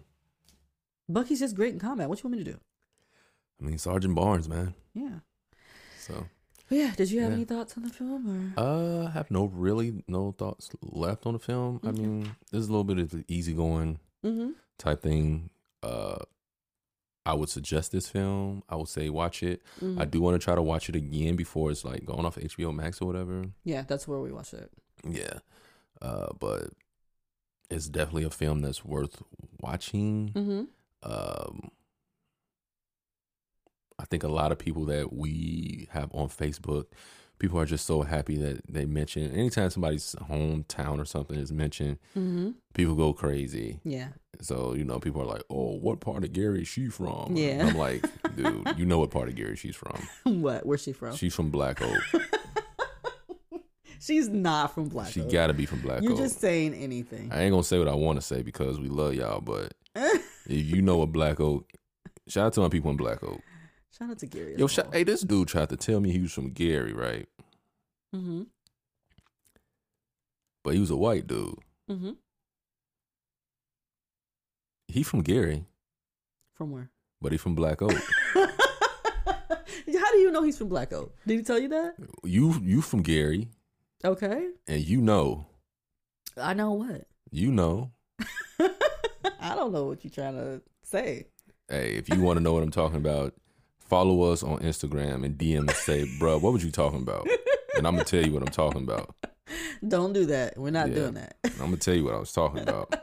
[1.08, 2.08] Bucky's just great in combat.
[2.08, 2.58] What you want me to do?
[3.60, 4.74] I mean, Sergeant Barnes, man.
[4.94, 5.18] Yeah.
[5.98, 6.26] So
[6.70, 6.92] yeah.
[6.96, 7.36] Did you have Yeah.
[7.36, 8.54] any thoughts on the film?
[8.56, 11.80] Or Uh, I have no really no thoughts left on the film.
[11.84, 14.50] I mean, there's a little bit of the easygoing mm-hmm.
[14.78, 15.50] type thing.
[15.82, 16.18] Uh,
[17.24, 18.62] I would suggest this film.
[18.68, 19.62] I would say watch it.
[19.80, 20.00] Mm-hmm.
[20.00, 22.74] I do want to try to watch it again before it's like going off HBO
[22.74, 23.46] Max or whatever.
[23.64, 24.70] yeah, that's where we watched it.
[25.08, 25.38] Yeah,
[26.00, 26.70] uh, but
[27.70, 29.22] it's definitely a film that's worth
[29.60, 30.30] watching.
[30.34, 30.62] Mm-hmm.
[31.04, 31.70] Um,
[33.98, 36.86] I think a lot of people that we have on Facebook,
[37.42, 41.98] people are just so happy that they mention anytime somebody's hometown or something is mentioned,
[42.16, 42.50] Mm-hmm.
[42.72, 43.80] people go crazy.
[43.84, 44.08] Yeah.
[44.40, 47.50] So you know, people are like, "Oh, what part of Gary is she from?" Yeah.
[47.60, 48.04] And I'm like,
[48.36, 50.00] dude, you know what part of Gary she's from?
[50.42, 50.64] what?
[50.64, 51.16] Where's she from?
[51.16, 52.00] She's from Black Oak.
[54.00, 55.06] She's not from Black.
[55.08, 55.12] Oak.
[55.12, 55.30] She Oak.
[55.30, 56.02] got to be from Black Oak.
[56.02, 56.18] You're Oak.
[56.18, 57.30] just saying anything.
[57.32, 60.20] I ain't gonna say what I want to say because we love y'all, but if
[60.48, 61.70] you know what Black Oak,
[62.26, 63.40] shout out to my people in Black Oak.
[63.96, 64.56] Shout out to Gary.
[64.58, 67.28] Yo, shout, hey, this dude tried to tell me he was from Gary, right?
[68.14, 68.42] Mm-hmm.
[70.64, 71.58] But he was a white dude.
[71.90, 72.10] Mm-hmm.
[74.88, 75.64] He from Gary,
[76.54, 76.90] From where?
[77.20, 77.92] but he from Black Oak.
[78.34, 81.14] How do you know he's from Black Oak?
[81.26, 81.94] Did he tell you that?
[82.24, 83.48] you you from Gary,
[84.04, 84.48] Okay.
[84.66, 85.46] and you know,
[86.36, 87.06] I know what.
[87.30, 87.90] you know.
[89.40, 91.26] I don't know what you're trying to say.
[91.68, 93.34] Hey, if you want to know what I'm talking about,
[93.78, 97.26] follow us on Instagram and DM and say, "Bruh, what was you talking about?"
[97.76, 99.14] And I'm gonna tell you what I'm talking about.
[99.86, 100.56] Don't do that.
[100.58, 100.94] We're not Yeah.
[100.94, 101.36] doing that.
[101.44, 102.94] I'm gonna tell you what I was talking about.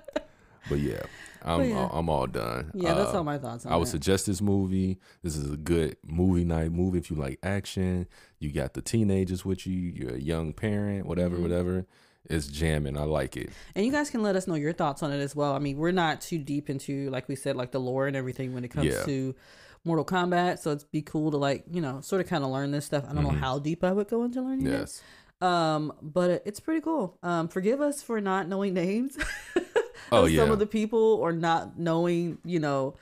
[0.69, 1.01] But yeah,
[1.43, 1.89] I'm But yeah.
[1.91, 2.71] I'm all done.
[2.75, 3.91] Yeah, that's Uh, all my thoughts on I would that.
[3.91, 4.99] suggest this movie.
[5.23, 8.07] This is a good movie night movie if you like action.
[8.39, 9.73] You got the teenagers with you.
[9.75, 11.41] You're a young parent, whatever, Mhm.
[11.41, 11.85] whatever.
[12.29, 12.97] It's jamming.
[12.97, 13.49] I like it.
[13.75, 15.53] And you guys can let us know your thoughts on it as well.
[15.53, 18.53] I mean, we're not too deep into, like we said, like the lore and everything
[18.53, 19.03] when it comes Yeah.
[19.05, 19.35] to
[19.83, 20.59] Mortal Kombat.
[20.59, 23.05] So it'd be cool to like, you know, sort of kind of learn this stuff.
[23.09, 23.39] I don't know Mhm.
[23.39, 24.71] how deep I would go into learning it.
[24.71, 25.01] Yes.
[25.41, 27.17] Um, but it's pretty cool.
[27.23, 29.17] Um, forgive us for not knowing names
[30.11, 32.95] Oh, of some of the people or not knowing, you know,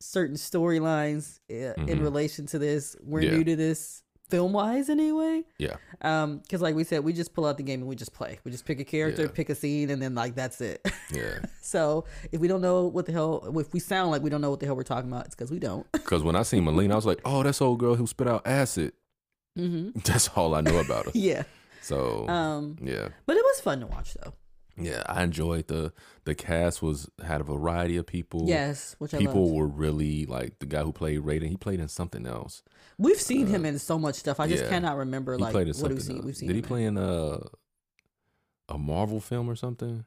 [0.00, 2.02] certain storylines uh, in Mhm.
[2.02, 2.96] relation to this.
[3.02, 3.30] We're Yeah.
[3.32, 5.44] new to this film wise anyway.
[5.58, 5.76] Yeah.
[6.02, 8.38] Um, because like we said, we just pull out the game and we just play.
[8.44, 9.28] We just pick a character, Yeah.
[9.32, 10.86] pick a scene, and then like that's it.
[11.12, 11.38] Yeah.
[11.62, 14.50] so if we don't know what the hell, if we sound like we don't know
[14.50, 15.90] what the hell we're talking about, it's because we don't.
[15.92, 18.46] Because when I seen Mileena, I was like, "Oh, that's old girl who spit out
[18.46, 18.92] acid."
[19.56, 21.12] hmm That's all I know about her.
[21.14, 21.44] Yeah.
[21.80, 24.32] So Um, yeah, but it was fun to watch though.
[24.76, 25.92] Yeah, I enjoyed the
[26.24, 28.44] the cast was had a variety of people.
[28.46, 31.48] Yes, which I people were really like the guy who played Raiden.
[31.48, 32.62] He played in something else.
[32.98, 34.40] We've seen him in so much stuff.
[34.40, 34.70] I just yeah.
[34.70, 36.24] cannot remember like what we've seen.
[36.24, 36.48] We've seen.
[36.48, 37.38] Did he play in a
[38.68, 40.04] a Marvel film or something?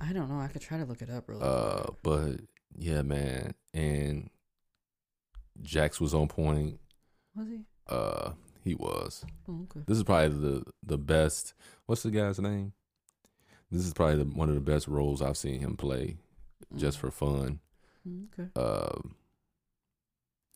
[0.00, 0.40] I don't know.
[0.40, 1.42] I could try to look it up really.
[1.42, 1.96] Uh, quick.
[2.02, 2.40] but
[2.76, 4.30] yeah, man, and
[5.62, 6.80] Jax was on point.
[7.36, 7.60] was he?
[7.88, 8.32] Uh,
[8.64, 9.24] he was.
[9.48, 9.84] Oh, okay.
[9.86, 11.54] This is probably the the best.
[11.86, 12.72] What's the guy's name?
[13.74, 16.16] This is probably the, one of the best roles I've seen him play,
[16.76, 17.58] just for fun.
[18.08, 18.48] Mm, okay.
[18.54, 19.00] Uh,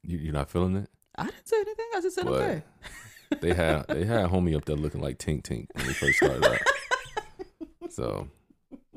[0.05, 0.89] you, you're not feeling it?
[1.17, 1.87] I didn't say anything.
[1.97, 2.63] I just said But okay.
[3.41, 6.45] they had they had homie up there looking like Tink Tink when they first started
[6.45, 6.59] out.
[7.91, 8.29] So,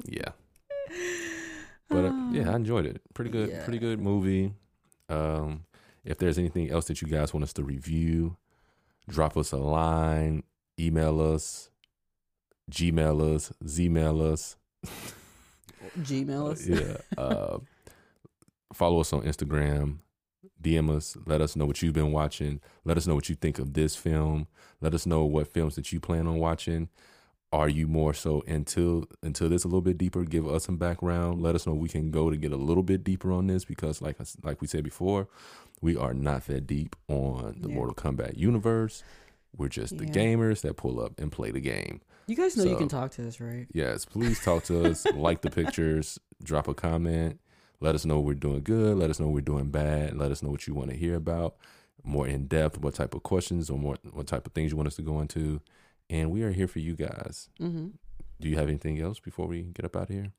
[0.06, 0.30] yeah.
[1.90, 3.02] But uh, yeah, I enjoyed it.
[3.16, 3.64] Pretty good, Yeah.
[3.64, 4.54] pretty good movie.
[5.10, 5.64] Um,
[6.06, 8.38] if there's anything else that you guys want us to review,
[9.10, 10.44] drop us a line,
[10.80, 11.71] email us,
[12.72, 14.56] Gmail us, Zmail us.
[16.00, 16.68] Gmail us.
[16.68, 16.98] yeah.
[17.18, 17.60] Uh,
[18.74, 19.98] follow us on Instagram.
[20.62, 21.18] DM us.
[21.26, 22.62] Let us know what you've been watching.
[22.86, 24.48] Let us know what you think of this film.
[24.80, 26.90] Let us know what films that you plan on watching.
[27.54, 30.24] Are you more so into into this a little bit deeper?
[30.24, 31.42] Give us some background.
[31.42, 34.02] Let us know we can go to get a little bit deeper on this because,
[34.02, 35.28] like like we said before,
[35.82, 37.76] we are not that deep on the Yeah.
[37.76, 39.04] Mortal Kombat universe.
[39.58, 40.12] We're just the Yeah.
[40.12, 42.02] gamers that pull up and play the game.
[42.28, 43.68] You guys know you can talk to us, right?
[43.74, 45.06] Yes, please talk to us.
[45.14, 47.40] like the pictures, drop a comment.
[47.80, 48.98] Let us know we're doing good.
[48.98, 50.16] Let us know we're doing bad.
[50.18, 51.56] Let us know what you want to hear about,
[52.04, 54.88] more in depth, what type of questions or more, what type of things you want
[54.88, 55.62] us to go into.
[56.10, 57.50] And we are here for you guys.
[57.60, 57.88] Mm-hmm.
[58.40, 60.32] Do you have anything else before we get up out of here?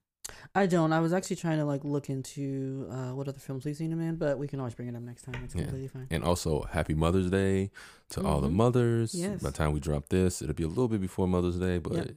[0.54, 0.92] I don't.
[0.92, 4.00] I was actually trying to like look into uh, what other films we've seen him
[4.00, 5.42] in, but we can always bring it up next time.
[5.44, 5.62] It's Yeah.
[5.62, 6.06] completely fine.
[6.10, 7.70] And also, happy Mother's Day
[8.10, 8.54] to all the Mhm.
[8.54, 9.14] mothers.
[9.14, 9.42] Yes.
[9.42, 11.92] By the time we drop this, it'll be a little bit before Mother's Day, but
[11.94, 12.10] Yep.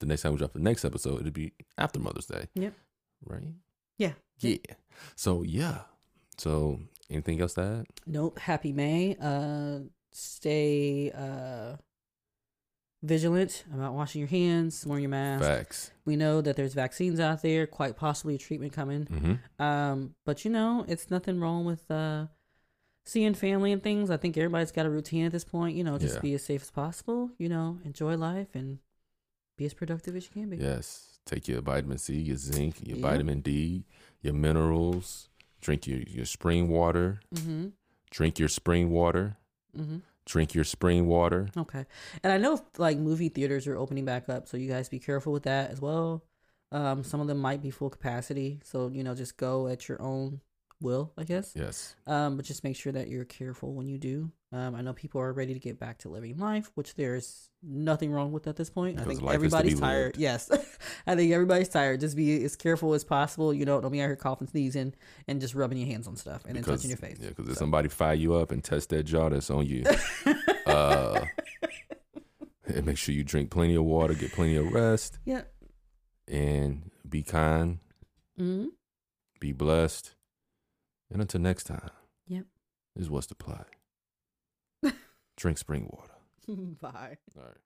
[0.00, 2.48] the next time we drop the next episode, it'll be after Mother's Day.
[2.54, 2.74] Yep.
[3.24, 3.42] Right?
[3.96, 4.12] Yeah.
[4.40, 4.56] Yeah.
[5.16, 5.82] So, yeah.
[6.36, 6.80] So,
[7.10, 7.86] anything else to add?
[8.06, 8.38] Nope.
[8.38, 9.16] Happy May.
[9.20, 9.80] Uh,
[10.10, 11.76] stay uh
[13.02, 15.44] vigilant about washing your hands, wearing your mask.
[15.44, 15.90] Facts.
[16.04, 19.06] We know that there's vaccines out there, quite possibly a treatment coming.
[19.06, 19.62] Mm-hmm.
[19.62, 22.26] Um, but you know, it's nothing wrong with uh
[23.04, 24.10] seeing family and things.
[24.10, 25.76] I think everybody's got a routine at this point.
[25.76, 26.20] You know, just Yeah.
[26.20, 27.30] be as safe as possible.
[27.38, 28.78] You know, enjoy life and
[29.56, 30.58] be as productive as you can be.
[30.58, 31.18] Yes.
[31.24, 33.84] Take your vitamin C, your zinc, your vitamin D,
[34.22, 35.28] your minerals.
[35.60, 37.20] Drink your, your spring water.
[37.34, 37.68] Mm-hmm.
[38.10, 39.36] Drink your spring water.
[39.76, 39.98] Mm-hmm.
[40.28, 41.48] Drink your spring water.
[41.56, 41.86] Okay.
[42.22, 45.32] And I know like movie theaters are opening back up, so you guys be careful
[45.32, 46.22] with that as well.
[46.70, 50.00] Um, some of them might be full capacity, so you know just go at your
[50.02, 50.42] own
[50.80, 51.52] will, I guess.
[51.56, 51.94] Yes.
[52.06, 54.30] Um, but just make sure that you're careful when you do.
[54.52, 58.10] Um, I know people are ready to get back to living life, which there's nothing
[58.12, 58.98] wrong with at this point.
[58.98, 60.04] I think life is to be everybody's tired.
[60.06, 60.18] lived.
[60.18, 60.50] Yes,
[61.06, 62.00] I think everybody's tired.
[62.00, 63.52] Just be as careful as possible.
[63.52, 64.94] You know, don't be out here coughing, sneezing,
[65.26, 67.18] and just rubbing your hands on stuff and then touching your face.
[67.20, 69.84] Yeah, because if somebody fire you up and test that jaw that's on you,
[70.66, 71.24] uh,
[72.66, 75.42] and make sure you drink plenty of water, get plenty of rest, yeah.
[76.26, 77.78] and be kind,
[78.40, 78.68] Mm-hmm.
[79.40, 80.14] be blessed.
[81.10, 81.90] And until next time,
[82.26, 82.44] Yep.
[82.96, 83.66] this is what's the plot.
[85.36, 86.12] Drink spring water.
[86.80, 87.18] Bye.
[87.36, 87.56] All right.